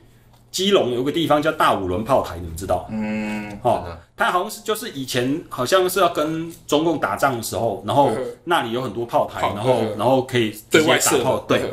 [0.51, 2.87] 基隆有个地方叫大五轮炮台，你们知道？
[2.91, 3.85] 嗯，哦
[4.17, 8.25] 它好像是就是以前好像是要跟中共打仗的时候，然后嗯。
[8.45, 9.99] 那里有很多炮台，然后嗯。
[9.99, 11.71] 然后可以对外射炮，对嗯，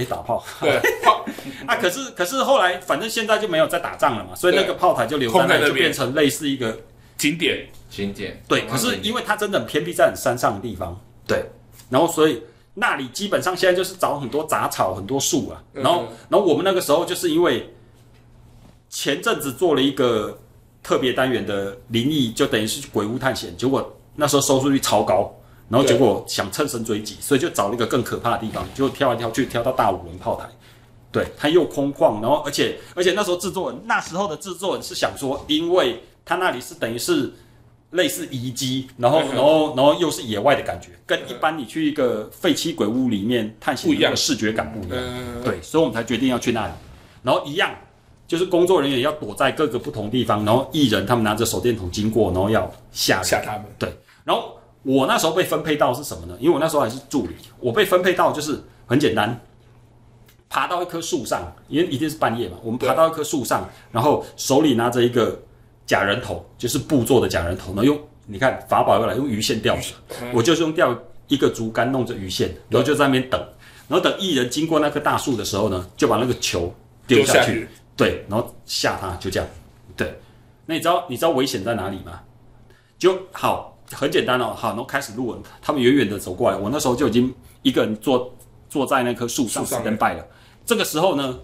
[0.00, 1.24] 哎打炮，对，好，
[1.66, 5.68] 啊，可是可是后来反正现在就没有在打仗了嘛，所以那个炮台就留在那里，空在那边。
[5.70, 6.78] 就变成类似一个
[7.18, 7.66] 景点。
[7.90, 8.40] 景点。
[8.48, 11.44] 对，可是因为它真的很偏僻，在很山上的地方，对，
[11.90, 12.42] 然后所以
[12.74, 17.72] 那里基本上现在就是长很多杂草、很多树啊，然后嗯然后我们那个时候就是因为
[18.90, 20.38] 前阵子做了一个
[20.82, 25.34] 特别单元的灵异，就等于是鬼屋探险，结果那时候收视率超高。
[25.66, 30.46] 然后结果想乘胜追击，所以就找了一个更可怕的地方，就跳来跳去，跳到大五轮炮台。
[31.10, 37.32] 对，它又空旷，然后而且而且那时候制作人那时候的制作人是想说，因为他那里是等于是
[37.94, 44.98] 类似遗迹，然后然后然后又是野外的感觉，跟一般你去一个废弃鬼屋里面探险不一样的视觉感不一样。
[45.00, 46.72] 嗯对，所以我们才决定要去那里。
[47.22, 47.70] 然后一样，
[48.26, 53.64] 就是工作人员要躲在各个不同地方，然后艺人他们拿着手电筒经过，然后要吓人吓他们。
[53.78, 56.36] 对，然后我那时候被分配到是什么呢？
[56.40, 59.40] 因为我那时候还是助理，我被分配到就是很简单，
[60.48, 65.40] 爬到一棵树上，因为一定是半夜嘛，我们爬到一棵树上，然后手里拿着一个
[65.86, 69.92] 假人头，就是布做的假人头，然后用你看法宝又来用鱼线钓着，
[70.32, 70.96] 我就是用钓
[71.28, 73.40] 一个竹竿弄着鱼线，然后就在那边等，
[73.88, 76.74] 然后等艺人经过那棵大树的时候呢，就把那个球
[77.06, 79.48] 丢下去，对，然后吓他，就这样，
[79.96, 80.18] 对。
[80.66, 82.20] 那你知道你知道危险在哪里吗？
[82.98, 88.34] 就好，很简单哦，好，然后开始录了，他们远远的走过来，我那时候就已经一个人坐
[88.70, 90.26] 坐在那棵树上树上 stand by 了。
[90.64, 91.38] 这个时候呢，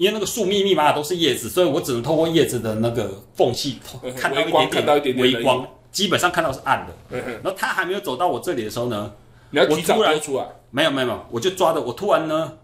[0.00, 7.18] 因为那个树密密麻麻都是叶子，所以我只能透过叶子的那个缝隙嗯看到一点点点微光，基本上看到是暗的。
[7.42, 9.12] 然后他还没有走到我这里的时候呢，
[9.50, 12.56] 你要提早我突然丢出来，没有没有没有，我就抓着，我突然呢，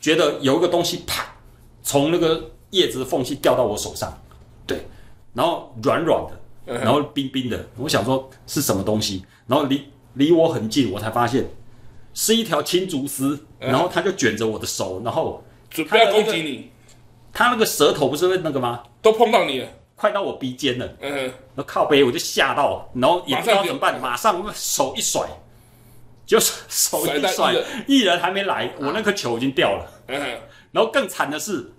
[0.00, 1.36] 觉得有一个东西啪
[1.84, 4.20] 从那个叶子的缝隙掉到我手上，
[4.66, 4.88] 对，
[5.34, 6.80] 然后软软的，嗯。
[6.80, 11.48] 然后冰冰的，我想说是什么东西，然后离离我很近，我才发现
[12.12, 13.70] 是一条青竹丝，嗯。
[13.70, 15.40] 然后它就卷着我的手，然后
[15.74, 16.70] 准备要攻击你，
[17.32, 18.82] 他那个舌头不是会那个吗？
[19.02, 19.68] 都碰到你了。
[19.96, 25.22] 快到我鼻尖了，嗯哼，然后靠背我就吓到，然后也不知道怎么办，马上手一甩，
[26.26, 27.54] 就是手一甩
[27.86, 29.86] 艺人，还没来，我那颗球已经掉了。
[30.08, 30.20] 嗯，
[30.72, 31.72] 然后更惨的是，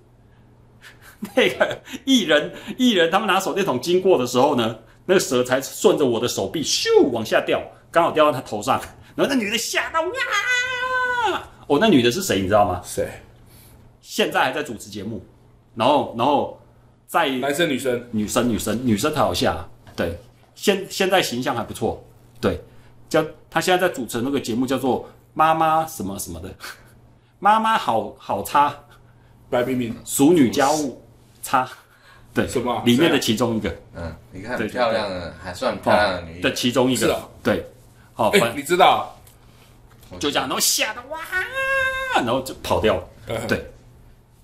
[1.36, 7.62] 那个艺人艺人他们拿手电筒经过的时候呢，那个蛇才顺着我的手臂咻往下掉，
[7.92, 8.80] 刚好掉到他头上，
[9.16, 11.52] 然后那女的吓到啊！
[11.68, 12.82] 哦，那女的是谁你知道吗？
[12.84, 13.08] 谁？
[14.08, 15.20] 现在还在主持节目，
[15.74, 16.62] 然后然后
[17.08, 18.08] 在男生女生？
[18.12, 20.16] 女生女生女生才好下，对，
[20.54, 22.04] 现现在形象还不错，
[22.40, 22.62] 对，
[23.10, 26.54] 叫她现在在主持那个节目叫做妈妈什么什么的，
[27.40, 28.78] 妈妈好好差，
[29.50, 29.96] 白冰冰。
[30.06, 31.02] 熟女家务
[31.42, 31.68] 差，
[32.32, 37.66] 对，什么里面的其中一个，嗯，你看对对漂亮的，还算漂亮的女的，其中一个，对，
[38.14, 39.12] 好，哎、你知道？
[40.20, 41.20] 就这样，然后吓得哇，
[42.18, 43.04] 然后就跑掉了。
[43.30, 43.48] 嗯。
[43.48, 43.66] 对，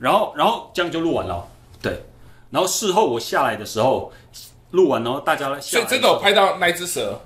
[0.01, 1.47] 然后然后这样就录完了，
[1.79, 2.03] 对，
[2.49, 4.11] 然后事后我下来的时候，
[4.71, 7.21] 录完然后大家下所以来真的有拍到那一只蛇，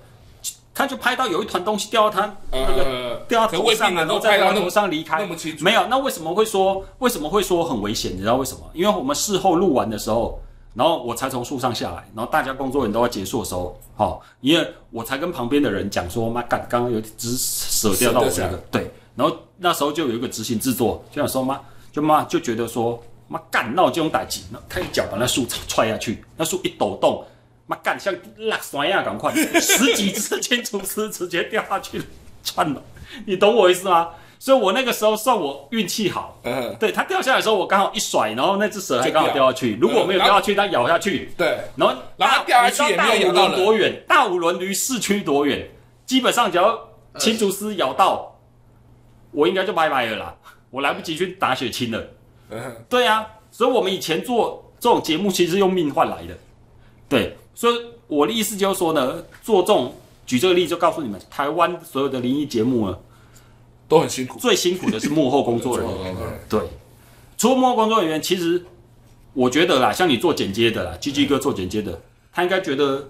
[0.74, 5.20] 他就拍到有一团东西掉到他那个呃，掉到可未必头上啊，然够后在他头拍到那么上离开。
[5.22, 5.64] 那么清楚。
[5.64, 8.12] 没有，那为什么会说为什么会说很危险？
[8.14, 8.60] 你知道为什么？
[8.74, 10.38] 因为我们事后录完的时候，
[10.74, 21.58] 然后我才从树上下来，然后大家工作人员都要结束的时候，哦、因为我才跟旁边的人讲说，妈干，刚刚有一只蛇掉到我蛇掉下个，对，然后那时候就有一个执行制作，就想说妈，
[21.96, 27.26] 就妈就觉得说，妈干，那我这种打击，然后他一脚把那树踹下去，那树一抖动。
[27.68, 32.02] 妈干，像落山一样，赶快，十几只青竹丝直接掉下去
[32.44, 32.84] 串了，
[33.26, 34.10] 你懂我意思吗？
[34.38, 39.78] 所以我那个时候算我运气好，嗯，对它掉下来的时候，我刚好一甩，然后那只蛇还刚好掉下去。
[39.80, 44.04] 如果没有掉下去，它咬下去，对，然后然后掉下去也没有你知道大五咬到多远？
[44.06, 45.70] 大五轮离市区多远？
[46.06, 46.78] 基本上只要
[47.18, 48.38] 青竹丝咬到，
[49.32, 50.36] 我应该就拜拜了啦，
[50.76, 52.06] 我来不及去打血清了。
[52.50, 52.60] 嗯，
[52.90, 56.38] 对啊，所以我们以前做这种节目，其实是用命换来的。
[57.08, 57.76] 对，所以
[58.08, 59.96] 我的意思就是说呢，做这种
[60.26, 63.00] 举这个例子，就告诉你们，台湾所有的灵异节目呢，
[63.88, 64.38] 都很辛苦。
[64.38, 65.96] 最辛苦的是幕后工作人员。
[66.04, 66.60] 工作人员对，
[67.38, 68.62] 除了幕后工作人员，其实
[69.32, 72.02] 我觉得啦，像你做剪接的啦，G G 哥做剪接的，
[72.34, 73.08] 他应该觉得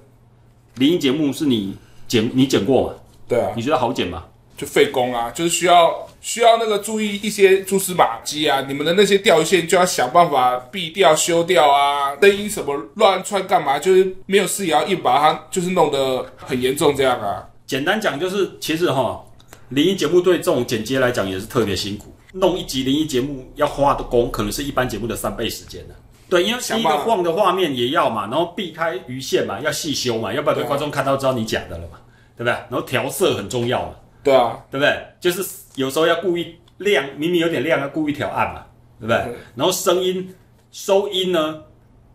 [0.75, 1.75] 灵异节目是你
[2.07, 2.93] 剪你剪过嘛？
[3.27, 4.23] 对啊，你觉得好剪吗？
[4.55, 17.47] 就费工啊，就是需要需要那个注意一些蛛丝马迹啊，你们的那些掉线就要想办法避掉、修掉啊，声音什么乱窜干嘛，就是没有事也要硬把它就是弄得很严重这样啊。
[17.67, 19.23] 简单讲就是，其实哈，
[19.69, 22.11] 灵异节目对这种剪接来讲也是特别辛苦。
[22.33, 25.93] 弄一集灵异节目要花的工，可能是一般节目的三倍时间的。
[26.27, 31.99] 对，因为第一个晃的画面也要嘛，然后避开鱼线嘛，要细修嘛，要不然被观众看到知道你假的了嘛，
[32.35, 32.51] 对不对？
[32.51, 33.91] 然后调色很重要嘛，
[34.25, 35.07] 对啊，对不对？
[35.21, 35.41] 就是
[35.75, 38.65] 有时候要故意亮，明明有点亮，要故意调暗嘛，
[38.99, 39.17] 对不对？
[39.27, 40.35] 嗯然后声音
[40.71, 41.61] 收音呢，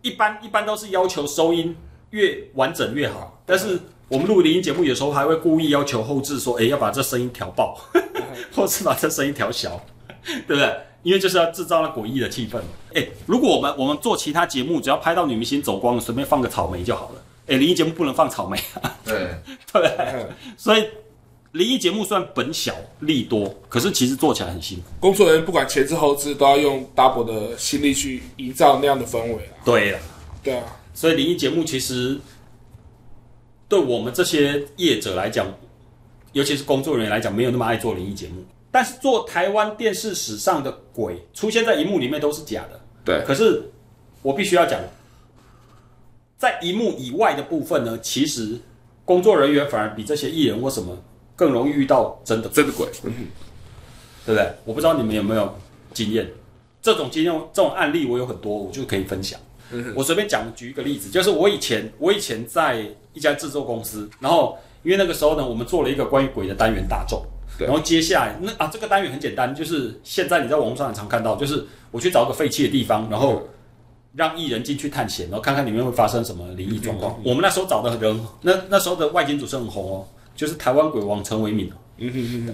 [0.03, 1.75] 一般一般都是要求收音
[2.11, 7.79] 越完整越好，但是我们录灵音节目有时候还会故意要求后置说，哎，要把这声音调爆，
[8.53, 9.81] 或是把这声音调小，
[10.23, 10.77] 对不对？
[11.03, 12.59] 因为就是要制造那诡异的气氛。
[12.93, 17.23] 哎，如果我们我们做其他节目，只要拍到女明星走光了，随便放个草莓就好了。
[17.47, 19.15] 哎，灵异节目不能放草莓啊，对，
[19.73, 20.27] 对不对？
[20.59, 20.87] 所以
[21.53, 24.85] 灵异节目虽然本小利多，可是其实做起来很辛苦。
[25.01, 29.59] 工作人员不管前置后置都要用 double 的心力去营造那样的氛围啊。
[29.65, 29.99] 对呀，
[30.45, 32.21] 对啊，所以灵异节目其实
[33.69, 35.53] 对我们这些业者来讲，
[36.33, 38.45] 尤其是工作人员来讲，没有那么爱做灵异节目。
[38.71, 42.81] 但是做台湾电视史上的鬼出现在荧幕里面都是假的。
[43.05, 43.69] 对可是
[44.23, 44.81] 我必须要讲，
[46.39, 48.61] 在荧幕以外的部分呢，其实
[49.05, 50.97] 工作人员反而比这些艺人或什么
[51.41, 52.87] 更容易遇到真的真的鬼，
[54.27, 54.47] 对不对？
[54.67, 55.57] 我不知道你们有没有
[55.95, 56.31] 经验，
[56.83, 59.41] 这种经验、这种案例我有很多，我就可以分享。
[59.95, 62.85] 我随便讲举一个例子，就是我以前我以前在
[63.15, 67.25] 一家制作公司，然后因为那个时候呢，我们做了一个关于鬼的单元大众，
[67.59, 73.49] 然后接下来那啊这个单元很简单，就是现在你在网络上很常看到，就是我去找个废弃的地方，然后
[74.15, 77.19] 让艺人进去探险，然后看看里面会发生什么灵异状况。
[77.25, 80.07] 我们那时候找的人，那那时候的外景主持人很红哦，
[80.41, 81.75] 就是台湾鬼王陈为民哦。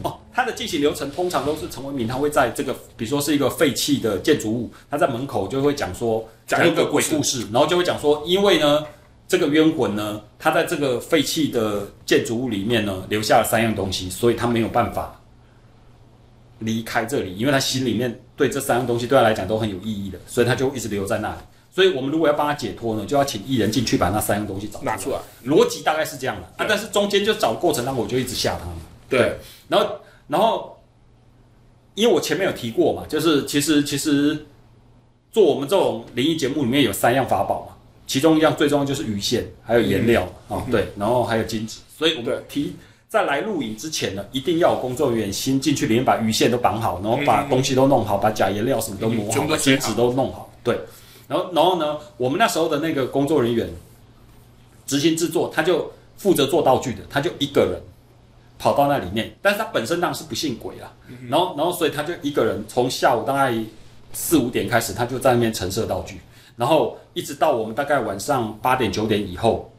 [0.02, 8.84] 哦，它的进行流程通常都是陈为民，他会在这个，比如说是一个废弃的建筑物，他在门口就会讲说讲一个鬼故事，然后就会讲说，因为呢，
[9.28, 15.20] 这个冤魂呢，他在这个废弃的建筑物里面呢，留下了三样东西，所以他没有办法
[16.58, 21.38] 离开这里，因为他心里面对这三样东西对他来讲都很有意义的，所以他就一直留在那里。
[21.76, 25.18] 所以我们如果要帮他解脱呢，就要请艺人进去把那三样东西找拿出来。
[25.44, 26.42] 逻辑大概是这样的。
[26.56, 28.64] 啊，但是中间就找过程当中，我就一直吓他。
[28.64, 28.76] 嘛。
[29.10, 29.36] 对，
[29.68, 29.96] 然后，
[30.26, 30.78] 然后，
[31.94, 34.46] 因为我前面有提过嘛，就是其实其实
[35.30, 42.32] 做我们这种灵异节目里面有三样法宝嘛，其中一样最重要就是鱼线，还有颜料啊、哦对，然后还有金纸，所以我对。
[42.36, 42.74] 们提
[43.06, 49.92] 在来录影之前呢，一定要有工作人员先进去里面把鱼线都绑好，然后把东西都弄好，把假颜料什么都磨好，金纸切好。
[49.92, 50.80] 都弄好，对，
[51.28, 53.68] 然后然后呢，我们那时候的那个工作人员
[54.86, 57.80] 执行制作，他就负责做道具的，他就一个人。
[58.58, 60.90] 跑到那里面，但是他本身当然是不信鬼啦，
[61.28, 63.54] 然后然后所以他就一个人从下午大概
[64.14, 66.22] 四五点开始，他就在那边陈设道具，
[66.56, 69.70] 然后一直到我们大概晚上八点九点以后，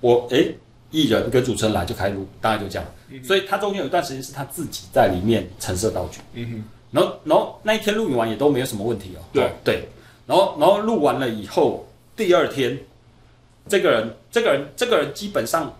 [0.00, 0.56] 我诶
[0.90, 2.88] 艺人跟主持人来就开录，大概就这样，
[3.22, 9.44] 所以他中间有一段时间是他自己在里面陈设道具，嗯哼，然后然后那一天录影完也都没有什么问题哦，对。
[9.44, 9.86] 哦对，
[10.26, 12.78] 然后然后录完了以后，第二天，
[13.68, 15.72] 这个人这个人这个人基本上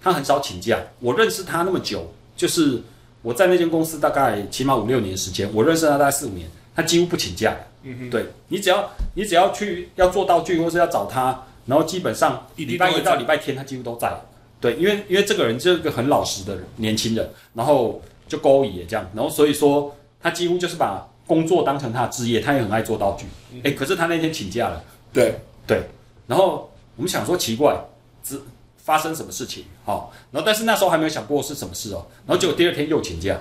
[0.00, 0.78] 他很少请假。
[1.00, 2.80] 我认识他那么久，就是
[3.22, 7.56] 我在那间公司大概起码五六年时间，我认识他大概四五年，他几乎不请假。
[7.82, 14.10] 嗯哼，对你只要你只要去要做道具或是要找他，然后基本上礼拜一到礼拜天他几乎都在。
[14.58, 23.26] 对，因为因为这个人就是个很老实的人年轻人，然后就勾引这样，然后所以说他几乎就是把工作当成他的职业，他也很爱做道具。
[23.62, 24.82] 哎、可是他那天请假了。
[25.12, 25.82] 对，对，
[26.26, 27.76] 然后我们想说奇怪，
[28.22, 28.40] 只
[28.76, 29.64] 发生什么事情？
[29.84, 33.38] 好、然后但是那时候还没有想过是什么事哦，然后结果第二天又请假，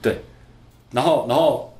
[0.00, 0.22] 对，
[0.92, 1.72] 然后然后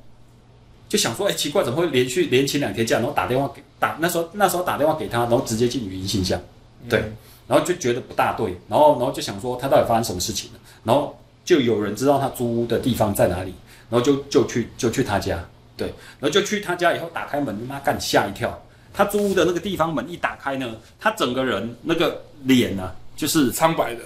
[0.89, 2.99] 就想说，哎，奇怪，怎么会连续连请两天假？
[2.99, 6.41] 然后打电话给打那时候那时候打电话给他，然后直接进语音信箱，
[6.89, 7.01] 对，
[7.49, 13.55] 然后就觉得不大对，然后然后就想说他到底发生什么事情了，然后就有人知道他租屋的地方在哪里，
[13.91, 15.45] 然后就就去就去他家，
[15.77, 15.89] 对，
[16.19, 18.57] 然后就去他家以后打开门，妈干吓一跳。
[18.93, 24.03] 他租屋的那个地方门一打开呢，他整个人那个脸呢、就是苍白的，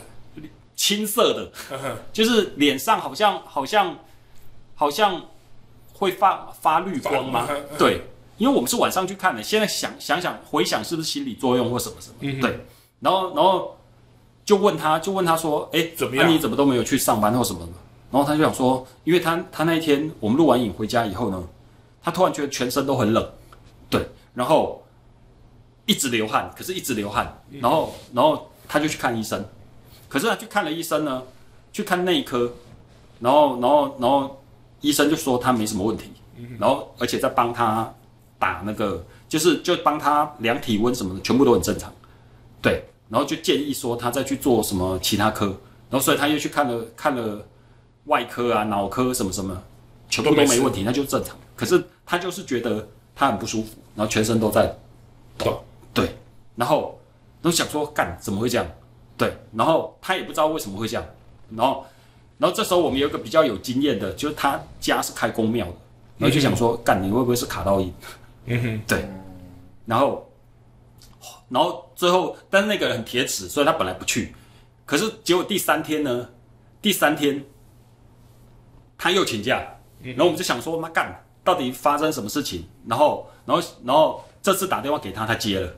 [0.77, 3.97] 青色的，就是脸上好像好像
[4.75, 5.23] 好像
[5.95, 7.49] 会发发绿光吗？
[7.79, 8.03] 对，
[8.37, 12.17] 因为我们是晚上去看的，现在想想想回想是不是心理作用或什么什么？
[12.21, 12.61] 嗯对，
[13.01, 13.79] 然后然后
[14.45, 17.73] 就问他，就问他说，哎，怎么样啊你怎么都没有去上班或什么的？
[18.15, 21.45] 然后他就想说，因为他他那一天我们录完影回家以后呢，
[22.01, 23.29] 他突然觉得全身都很冷，
[23.91, 24.81] 对，然后
[25.85, 29.45] 一直流汗，可是一直流汗，然后然后他就去看医生，
[30.09, 31.25] 可是他去看了医生呢，
[31.73, 32.53] 去看内科，
[33.19, 34.41] 然后然后然后
[34.81, 36.13] 医生就说他没什么问题，
[36.61, 37.93] 然后而且在帮他
[38.39, 41.93] 打那个，就是就帮他量体温什么的，全部都很正常，
[42.63, 45.47] 对，然后就建议说他再去做什么其他科，
[45.91, 47.45] 然后所以他又去看了看了
[48.07, 49.63] 外科啊、脑科什么什么，
[50.09, 51.37] 全部都都没问题，那就正常。
[51.57, 54.75] 可是他就是觉得他很不舒服，然后全身都在
[55.39, 56.15] 抖，对，
[56.57, 56.99] 然后
[57.41, 58.67] 都想说干怎么会这样？
[59.17, 61.07] 对，然后他也不知道为什么会这样，
[61.51, 61.87] 然后
[62.39, 65.73] 然后这时候我们有一个比较有经验的，就是他家是开公庙的，
[66.19, 67.95] 然后就想说干你会不会是卡到阴？
[68.47, 69.09] 嗯哼，对，
[69.87, 70.29] 然后
[71.49, 74.35] 然后最后但是那个人很铁齿，所以他本来不去，
[74.85, 76.29] 可是结果第三天呢，
[76.83, 77.45] 第三天
[79.05, 79.63] 他又请假，
[80.03, 82.65] 然后我们就想说妈干到底发生什么事情？
[82.87, 85.71] 然后然后然后这次打电话给他，他接了。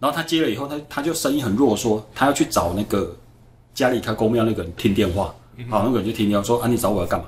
[0.00, 3.14] 然后他接了以后，他他就声音很弱，说他要去找那个
[3.74, 5.34] 家里开公庙那个人听电话。
[5.68, 7.26] 好，那个人就听电话说啊，你找我要干嘛？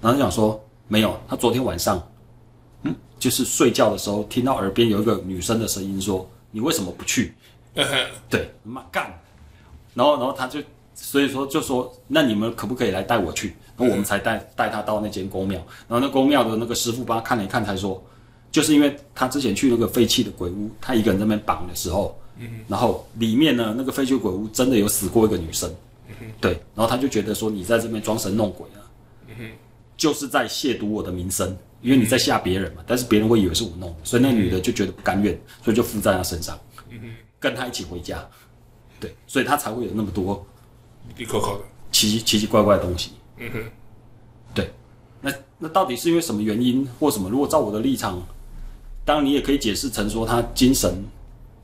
[0.00, 2.00] 然后就想说没有，他昨天晚上，
[2.84, 7.34] 嗯，就是睡觉的时候听到耳边有一个女生的声音说，你为什么不去？
[8.30, 9.12] 对，妈干。
[9.92, 10.60] 然后然后他就
[10.94, 13.56] 所以说就说，那你们可不可以来带我去？
[13.76, 15.58] 然后我们才带带他到那间公庙。
[15.88, 18.02] 然后那公庙的那个师傅帮他看了一看，才说，
[18.50, 22.18] 就是因为他之前去那个废弃的鬼屋，他一个人在那边绑的时候，
[22.68, 25.72] 然后里面呢那个废弃鬼屋真的有死过一个女生，
[26.40, 28.84] 对，然后他就觉得说你在这边装神弄鬼啊，
[29.96, 36.58] 就是在亵渎我的名声，因为你在吓别人嘛，但是别人会以为是我弄的，所以那女的就觉得不甘愿，所以就附在他身上，
[37.38, 38.22] 跟他一起回家，
[39.00, 40.44] 对，所以他才会有那么多
[41.16, 43.12] 一口口的，奇奇奇怪怪的东西。
[43.38, 43.62] 嗯哼，
[44.54, 44.70] 对，
[45.20, 47.28] 那那到底是因为什么原因或什么？
[47.30, 48.20] 如果照我的立场，
[49.04, 51.04] 当然你也可以解释成说他精神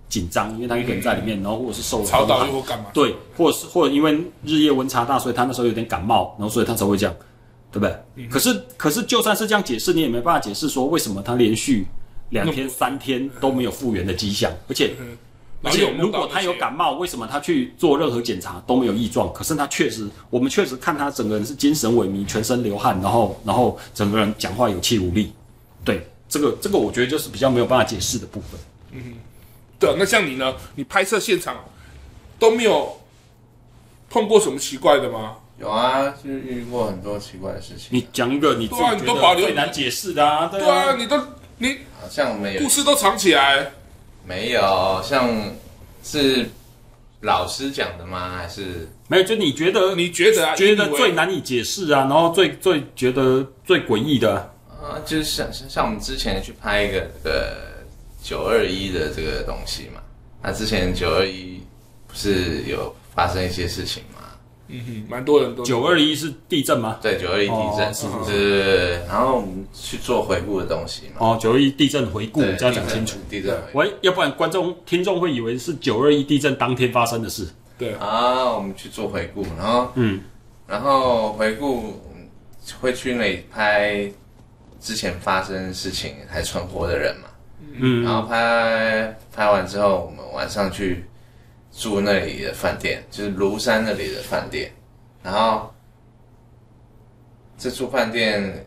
[0.09, 2.87] 紧张，因为他一个人在里面，然后或者是受了吵到风寒又或干嘛？
[2.93, 4.13] 对，或者是或者因为
[4.45, 7.15] 日夜温差大，所以他那时候有点感冒，然后所以他才会这样，
[7.71, 8.27] 对不对？
[8.29, 11.87] 可是可是就算是这样解释，你也没办法解释说为什么他连续
[12.31, 14.95] 两天三天都没有复原的迹象，而且。
[15.63, 19.33] 而且如果他有感冒，为什么他去做任何检查都没有异状？
[19.33, 25.33] 可是他确实，我们确实看他整个人是精神萎靡，全身流汗，然后然后整个人讲话有气无力。
[25.85, 28.61] 对，这个这个我觉得就是比较没有办法解释的部分。
[28.93, 29.15] 嗯
[29.81, 30.55] 对啊，那像你呢？
[30.75, 31.57] 你拍摄现场
[32.39, 33.01] 都没有
[34.11, 35.37] 碰过什么奇怪的吗？
[35.61, 37.89] 有啊，就是遇过很多奇怪的事情。
[37.91, 38.77] 你讲一个你都
[39.17, 41.17] 保留得最难解释的啊，对啊，你都
[41.59, 43.73] 你好像没有故事都藏起来，
[44.29, 45.27] 没有，像
[46.05, 46.47] 是
[47.23, 48.37] 老师讲的吗？
[48.37, 50.55] 还是没有，就你觉得你觉得啊？
[50.55, 54.47] 觉得最难以解释啊，然后最最觉得最诡异的啊，
[54.83, 57.57] 啊，就是像像像我们之前去拍一个这个
[58.23, 60.03] 九二一的这个东西嘛，
[60.43, 61.59] 那之前九二一
[62.07, 64.18] 不是有发生一些事情吗？
[64.69, 66.99] 嗯哼，蛮多人都九二一是地震吗？
[67.01, 73.19] 对，九二一地震，哦是对对对对，然后我们去做回顾的东西嘛，哦，九二一地震回顾，对这样讲清楚。
[73.31, 73.79] 地震回顾。
[73.79, 77.49] 喂，要不然观众听众会以为是九二一地震当天发生的事。
[77.79, 77.95] 对。
[77.95, 80.21] 啊，我们去做回顾，然后嗯，
[80.67, 82.29] 然后回顾嗯
[82.81, 84.11] 会去那里拍
[84.81, 87.29] 之前发生事情还存活的人嘛，
[87.73, 88.05] 嗯。
[88.05, 91.05] 然后拍拍完之后，我们晚上去
[91.71, 94.73] 住那里的饭店，就是庐山那里的饭店。
[95.23, 95.73] 然后
[97.57, 98.67] 这住饭店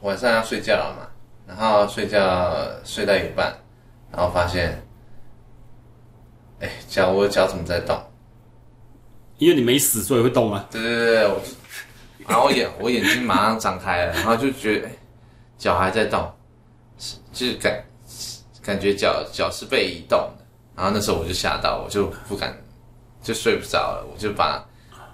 [0.00, 1.08] 晚上要睡觉了嘛，
[1.46, 3.54] 然后睡觉睡到一半，
[4.10, 4.82] 然后发现，
[6.60, 8.00] 哎，脚我的脚怎么在动？
[9.38, 10.66] 因为你没死，所以会动啊。
[10.70, 11.42] 对对对对，我
[12.26, 14.92] 然后我眼我眼睛马上张开了，然后就觉得哎
[15.58, 16.32] 脚还在动，
[16.98, 17.84] 是就是感
[18.62, 20.45] 感觉脚脚是被移动的，
[20.76, 22.54] 然后那时候我就吓到，我就不敢
[23.22, 24.62] 就睡不着了，我就把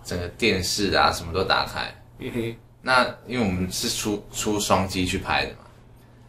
[0.05, 1.95] 整个电视啊什么都打开。
[2.19, 5.59] 嗯哼，那因为我们是出出双机去拍的嘛，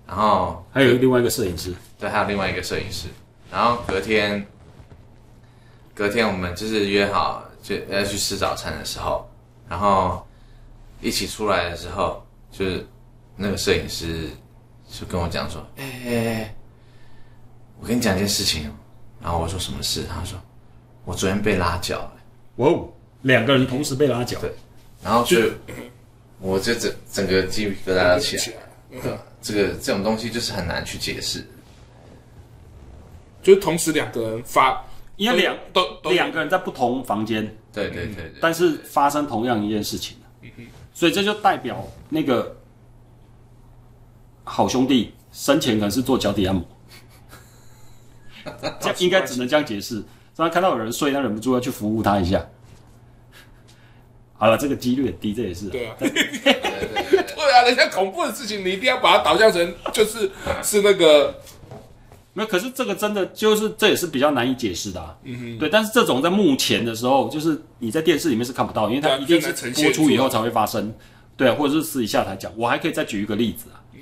[0.08, 3.08] 然后还有另外一个摄影师，对，还有另外一个摄影师。
[3.52, 4.46] 然后隔天，
[5.94, 9.28] 隔天我们就是约好就要去吃早餐的时候，
[9.68, 10.26] 然后
[11.02, 12.86] 一起出来的时候，就是
[13.36, 14.30] 那个摄影师
[14.90, 16.56] 就跟我讲说：“哎、哎哎
[17.80, 18.72] 我跟你讲一件事情哦。”
[19.24, 20.38] 然后我说：“什么事？”他说
[21.06, 22.14] ：“我昨天被拉脚了。
[22.58, 22.90] 哇哦，
[23.22, 24.54] 两个人同时被拉脚，对”
[25.02, 25.50] 然后就
[26.40, 29.02] 我就整整个鸡皮疙瘩都起来了。
[29.02, 31.44] 对这个这种东西就是很难去解释。
[33.42, 37.44] 就是同时两个人发，因为两都都两个人在不同房间，
[37.74, 38.34] 对对对对。
[38.42, 40.18] 但是发生同样一件事情，
[40.94, 42.56] 所以这就代表那个
[44.44, 46.64] 好兄弟生前可能是做脚底按摩，
[48.80, 50.04] 这样应该只能这样解释。
[50.36, 52.44] 当他看到有人睡，他忍不住要去服务他一下。
[54.36, 60.30] 好了，这个几率很低，这也是啊、对啊， 对啊，人家恐怖的事情，你一定要把它导向成就是
[60.62, 61.34] 是那个
[62.34, 65.16] 那，可是这个真的就是这也是比较难以解释的啊。
[65.24, 70.94] 嗯哼，对，但是这种在目前的时候，就是你在电视里面是看不到，因为它一定是播出以后才会发生。
[71.38, 72.52] 对啊，或者是私底下才讲。
[72.58, 73.80] 我还可以再举一个例子啊。
[73.94, 74.02] 嗯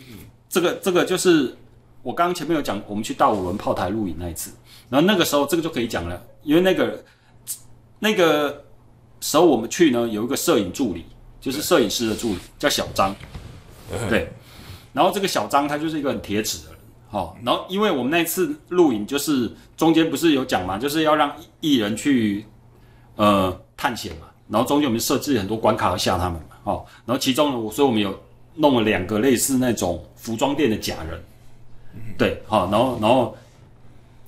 [0.49, 1.55] 这个这个就是
[2.03, 4.51] 我刚刚前面有讲，我们去大五轮炮台录影那一次，
[4.89, 7.03] 然后那个时候这个就可以讲了，因为那个
[7.99, 8.65] 那个
[9.19, 11.05] 时候我们去呢，有一个摄影助理，
[11.39, 13.15] 就是摄影师的助理，叫小张。
[14.09, 14.31] 对，
[14.93, 16.79] 然后这个小张他就是一个很铁齿的人，
[17.09, 22.45] 好、然后因为我们那次录影就是中间不是有讲嘛，就是要让艺人去
[23.17, 28.17] 呃探险嘛，然后中间我们设置很多关卡要吓他们嘛，哦，然后其中呢，我所以我们有
[28.55, 31.21] 弄了两个类似那种服装店的假人，
[32.17, 33.35] 对，好、然后然后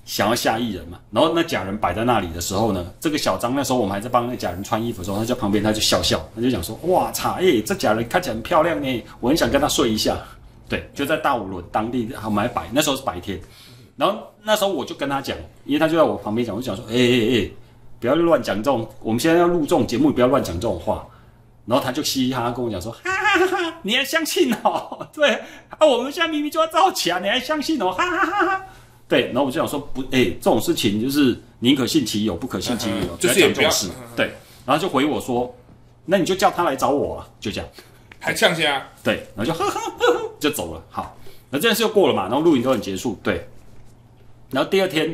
[0.06, 10.18] 想要吓艺人嘛，然后那假人摆在那里的时候呢，这个小张那时候我们还在帮那假人穿衣服的时候，他在旁边他就笑笑，他就讲说，哇擦，哎、这假人看起来很漂亮呢，我很想跟他睡一下。
[10.68, 13.40] 对，就在大五轮当地，我们还白，那时候是白天，
[13.96, 17.50] 然后那时候我就跟他讲，因为他就在我旁边讲，我就讲说，哎哎哎，
[18.00, 21.06] 不要乱讲这种，我们现在要录这种节目，不要乱讲这种话。
[21.66, 25.08] 然后他就嘻嘻哈哈跟我讲说，哈哈哈哈，你还相信哦？
[25.14, 25.32] 对
[25.70, 27.92] 啊，我们现在明明就要造假，你还相信哦？
[27.92, 28.66] 哈哈哈哈。
[29.08, 33.90] 对，然后我就想说，不，哎，这种事情就是宁可信其有，不可信其无，就是讲这种事。
[34.16, 34.32] 对，
[34.66, 35.54] 然后就回我说，
[36.06, 37.70] 那你就叫他来找我啊，就这样。
[38.20, 40.82] 还呛下，对，然后就呵呵呵呵就走了。
[40.90, 41.16] 好，
[41.50, 43.20] 那这件事就过了嘛，然后录影都很结束。
[43.22, 43.46] 对，
[44.50, 45.14] 然后第二天，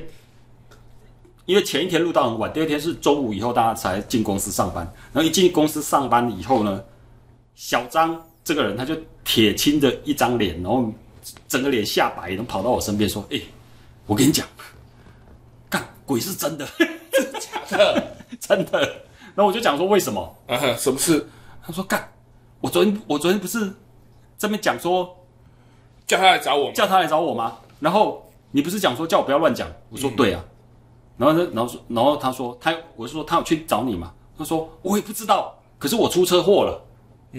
[1.50, 4.86] 因为前一天录到很晚，第二天是中午以后大家才进公司上班。
[5.12, 6.80] 然后一进公司上班以后呢，
[7.56, 8.96] 小张这个人他就
[9.26, 10.94] 铁青着一张脸，然后
[11.48, 13.42] 整个脸吓白，然后跑到我身边说：“哎、
[14.06, 14.46] 我跟你讲，
[15.72, 16.68] 干鬼是真的，
[17.40, 18.80] 假的， 真的。”
[19.34, 20.22] 然后我就讲说为什么？
[20.46, 21.28] 啊哈，什么事？
[21.64, 22.08] 他说：“干，
[22.62, 23.74] 我昨天我昨天不是
[24.38, 25.18] 这边讲说。”
[26.06, 26.72] 叫他来找我？
[26.74, 27.58] 叫他来找我吗？
[27.80, 29.68] 然后你不是讲说叫我不要乱讲？
[29.90, 30.46] 我说对啊。
[31.20, 34.14] 然后呢，然后说，然后他说他，我是说他有去找你嘛？
[34.38, 36.82] 他说我也不知道，可是我出车祸了。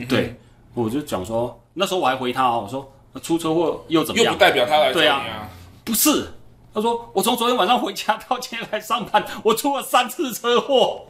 [0.06, 0.38] 对，
[0.74, 4.38] 我就讲说那时候我还回他哦，我说出车祸又怎么样又不？
[4.38, 5.48] 代表他来对啊啊。
[5.82, 6.28] 不是，
[6.74, 11.06] 他说我从昨天晚上回家到今天来上班，我出了三次车祸。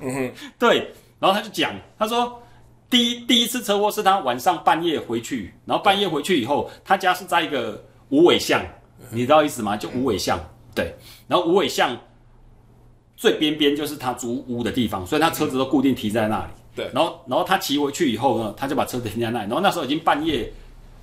[0.00, 2.42] 嗯哼， 对，然后他就讲，他说
[2.90, 8.60] 第一第一次车祸是他晚上半夜回去，然后半夜回去以后，他家是在一个无尾巷，
[9.10, 9.76] 你知道意思吗？
[9.76, 10.40] 就无尾巷，
[10.74, 10.92] 对，
[11.28, 11.96] 然后无尾巷
[13.16, 16.52] 最边边就是他租屋的地方，所以他车子都固定停在那里。
[16.74, 20.50] 对然后然后他骑回去以后呢，他就把车子停在那里，然后那时候已经半夜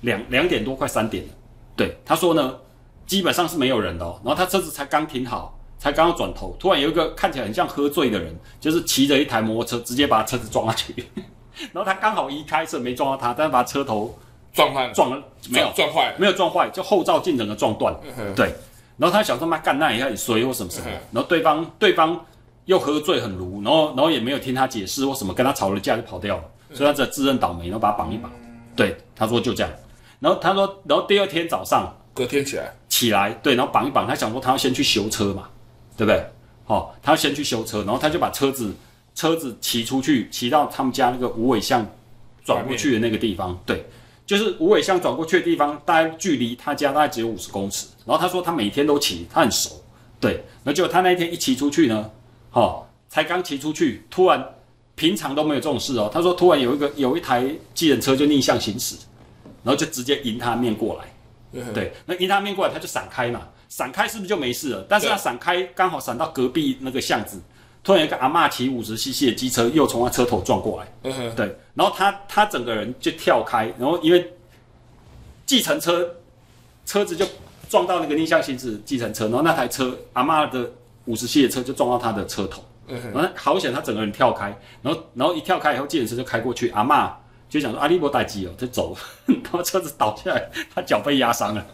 [0.00, 1.30] 两两点多，快三点了。
[1.76, 2.58] 对，他说呢，
[3.06, 10.92] 基本上是没有人的哦，然后他车子才刚停好，才刚要转头，突然有一个看起来很像喝醉的人，就是骑着一台摩托车，直接把车子撞下去。
[11.72, 14.18] 然后他刚好一开车没撞到他，但是把车头
[14.52, 16.18] 撞坏了，撞了，没有撞撞坏了。
[16.18, 17.94] 没有撞坏，就后照镜整个撞断。
[18.34, 18.52] 对，
[19.00, 22.24] 然后他想说妈干那也很衰或什么什么嗯，然后对方对方
[22.66, 26.44] 又喝醉很鲁，然后然后也没有听他解释或什么，跟他吵了架就跑掉了，
[26.74, 28.30] 所以他只自认倒霉，然后把他绑一绑。
[28.76, 29.72] 对，他说就这样，
[30.20, 35.48] 然后他说，然后第二天早上隔天起来，起来，对，然后绑一绑，他想说他要先去修车嘛，
[35.96, 36.24] 对不对？
[36.66, 38.72] 哦，他要先去修车，然后他就把车子
[39.14, 41.84] 车子骑出去，骑到他们家那个无尾巷
[42.44, 43.84] 转过去的那个地方，对，
[44.30, 47.88] 就是无尾巷转过去的地方，大概距离他家大概只有五十公尺。
[48.06, 49.82] 然后他说他每天都骑，他很熟，
[50.20, 50.44] 对。
[50.62, 52.08] 那结果他那一天一骑出去呢，
[52.52, 54.54] 哦，才刚骑出去，突然
[54.94, 56.08] 平常都没有这种事哦。
[56.14, 58.94] 他说突然有一个有一台计程车就逆向行驶，
[59.64, 64.86] 然后就直接迎他面过来，对，那迎他面过来他就闪开嘛，闪开是不是就没事了？
[64.88, 67.40] 但是他闪开刚好闪到隔壁那个巷子，
[67.82, 74.32] 突然有一个阿嬷骑五十 CC 的机车又从他车头撞过来，嗯，对，然后他他整个人就跳开，然后因为
[75.46, 76.16] 计程车
[76.84, 77.26] 车子就
[77.68, 80.70] 撞到那个逆向行驶计程车，然后那台车阿嬷的
[81.06, 82.62] 五十 C 的车就撞到他的车头，
[83.14, 87.10] 然后好险他整个人跳开，然后然后一跳开以后，计程车就开过去，阿嬷
[87.48, 89.00] 就想说阿利波待机哦，就走了，
[89.42, 91.66] 然后车子倒下来，他脚被压伤了，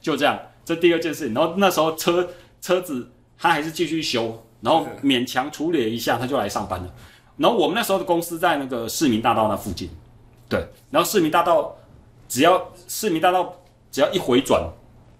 [0.00, 2.28] 就这样，这第二件事情，然后那时候车
[2.60, 6.90] 车子他还是继续修，然后勉强处理了一下，他就来上班了。
[7.36, 9.90] 然后我们那时候的公司在那个市民大道那附近，
[10.48, 11.76] 对，然后市民大道
[12.28, 13.52] 只要市民大道
[13.90, 14.62] 只要一回转，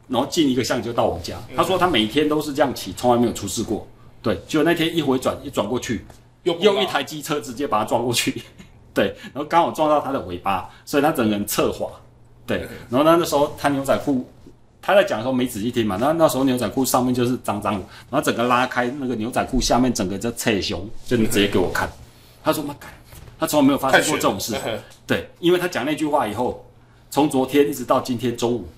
[0.08, 1.36] 然后进一个巷就到我们家。
[1.56, 3.86] 他说他每天都是这样骑，从来没有出事过。
[4.22, 6.04] 对，结果那天一回转一转过去，
[6.44, 8.42] 又又一台机车直接把他撞过去，
[8.94, 11.90] 对，然后刚好撞到他的尾巴，所以他整个人侧滑，
[12.46, 14.24] 对，然后他那时候他牛仔裤。
[14.82, 21.88] 他在讲的时候没仔细听嘛，那那时候牛仔裤上面就是脏脏的，然后整个拉开那个牛仔裤下面整个就侧胸，就你直接给我看。
[22.42, 22.90] 他说妈干，
[23.38, 24.56] 他从来没有发生过这种事。
[25.06, 26.66] 对，因为他讲那句话以后，
[27.10, 28.68] 从昨天一直到今天中午，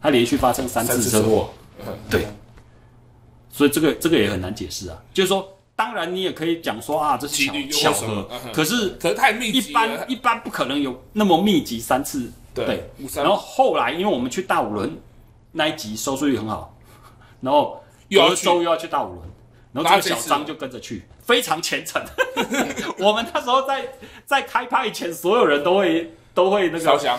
[0.00, 1.50] 他连续发生三次车祸。
[2.08, 2.26] 对，
[3.52, 4.96] 所以这个这个也很难解释啊。
[5.12, 5.46] 就是说，
[5.76, 12.32] 当然你也可以讲说啊，这是巧巧合可是可是太密一集一般一般不可能有那么密集三次。
[12.54, 12.84] 对
[13.14, 14.94] 然后后来因为我们去大五轮
[15.52, 16.74] 那一集收视率很好，
[17.40, 19.20] 然后又要去隔周又要去大五轮，
[19.72, 22.02] 然后这个小张就跟着去，非常虔诚。
[22.98, 23.88] 我们那时候在
[24.24, 27.18] 在开拍以前，所有人都会都会那个烧香，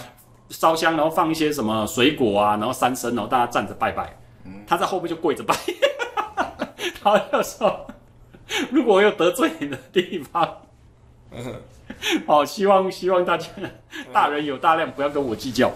[0.49, 4.17] 烧香，然后放一些什么水果啊，然后三牲，然后大家站着拜拜。
[4.67, 5.55] 他在后面就跪着拜，
[7.03, 7.88] 然后就说
[8.71, 10.57] ：“如果我有得罪你的地方，
[12.25, 13.47] 哦，希望希望大家
[14.11, 15.71] 大人有大量，不要跟我计较。”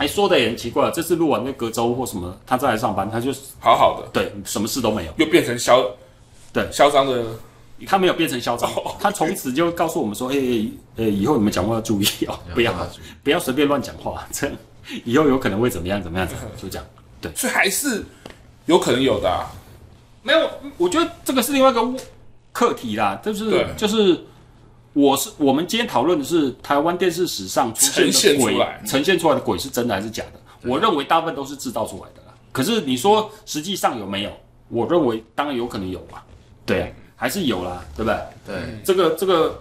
[0.00, 5.84] 哎，说的也很奇怪，这次录完那隔周或什么，他再来上班，他就好好的，对什么事都没有，又变成嚣
[6.54, 6.66] 对。
[6.72, 7.22] 嚣张的，
[7.86, 12.74] 他没有变成嚣张哦，他从此就告诉我们说：“哎、哎、哎以后你们讲话要注意哦， 不要
[13.22, 14.56] 不要随便乱讲话，这样
[15.04, 16.26] 以后有可能会怎么样怎么样，
[16.56, 16.86] 就这样。”
[17.20, 17.30] 对。
[17.34, 18.02] 所以还是
[18.64, 19.52] 有可能有的啊。
[20.22, 21.82] 没有，我觉得这个是另外一个
[22.52, 24.18] 课题啦，就是就是
[24.92, 30.68] 我是我们今天讨论的是台湾电视史上出现的鬼呈现出来的鬼是真的还是假的？
[30.68, 32.34] 我认为大部分都是制造出来的啦。
[32.52, 34.32] 可是你说实际上有没有？
[34.68, 36.20] 我认为当然有可能有嘛，
[36.64, 38.18] 对啊，还是有啦，对不对？
[38.46, 39.60] 对，这个这个，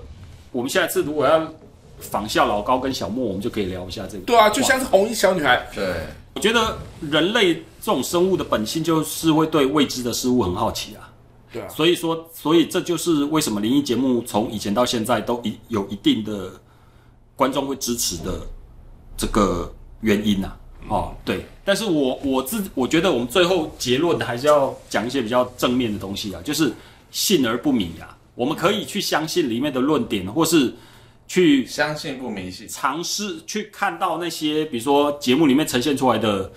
[0.51, 1.51] 我们下一次如果要
[1.99, 4.23] 仿效老高跟小莫，我们就可以聊一下这个。
[4.25, 5.95] 对啊，就像是红衣小女孩，对，
[6.35, 11.08] 我觉得人类这种生物的本性就是会对未知的事物很好奇啊。
[11.51, 16.51] 对啊，所以说，所以这就是为什么灵异节目从以前到现在都一有一定的
[17.35, 18.41] 观众会支持的
[19.17, 20.53] 这个原因呐、
[20.87, 21.45] 哦，对。
[21.65, 26.73] 但是我我自我觉得我们最后结论还是要讲一些比较正面的东西啊，就是
[27.11, 28.17] 信而不迷啊。
[28.35, 30.73] 我们可以去相信里面的论点，或是
[31.27, 36.51] 去相信不迷信，尝试去看到那些，比如说节目里面呈现出来的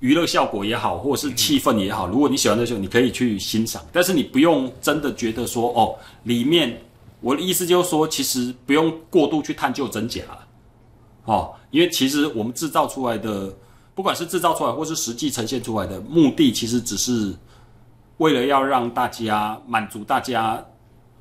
[0.00, 6.78] 娱乐效果也好，或者是气氛也好，如果你喜欢这些，你可以去欣赏，但是你不用真的觉得说哦，里面
[7.20, 10.46] 我的意思就是说，其实不用过度去探究真假了
[11.24, 13.52] 哦，因为其实我们制造出来的，
[13.94, 17.34] 不管是制造出来或是实际呈现出来的目的，其实只是
[18.18, 20.62] 为了要让大家满足大家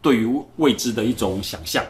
[0.02, 1.84] 对于未知的一种想象。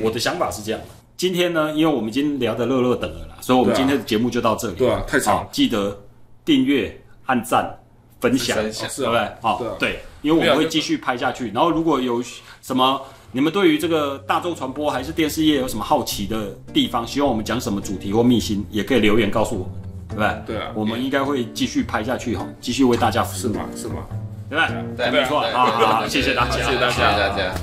[0.00, 0.86] 我的想法是这样的。
[1.16, 4.74] 今天呢，因为我们已经聊得热热等了啦，所以我们今天的节目就到这里。
[4.76, 5.96] 对啊太长好记得
[6.44, 7.78] 订阅、按赞、
[8.20, 9.34] 分享，分享是对不对啊？？
[9.40, 11.50] 好对因为我们会继续拍下去。
[11.52, 12.22] 然后如果有
[12.60, 13.00] 什么
[13.32, 19.72] 你们对于这个大众传播还是电视业有什么好奇的地方，希望我们讲什么主题或秘辛，也可以留言告诉我们，
[20.08, 20.56] 对不对？
[20.56, 23.68] 对啊我们应该会继续拍下去哈，继续为大家服务，是吗？
[23.74, 24.06] 是吗？
[24.50, 24.66] 对不
[24.96, 25.10] 对？
[25.10, 27.54] 对，没错对好好好谢谢大家谢谢大家谢谢大家大家。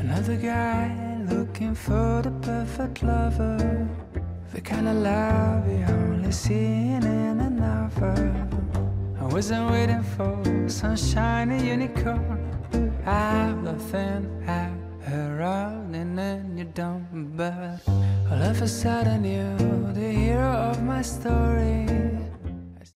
[0.00, 3.88] Another guy looking for the perfect lover.
[4.52, 8.22] The kind of love you only see in a novel.
[9.20, 12.40] I wasn't waiting for some shiny unicorn
[13.06, 14.74] out of thin air.
[15.12, 17.36] around and you don't.
[17.36, 17.80] But
[18.30, 21.86] all of a sudden, you're the hero of my story.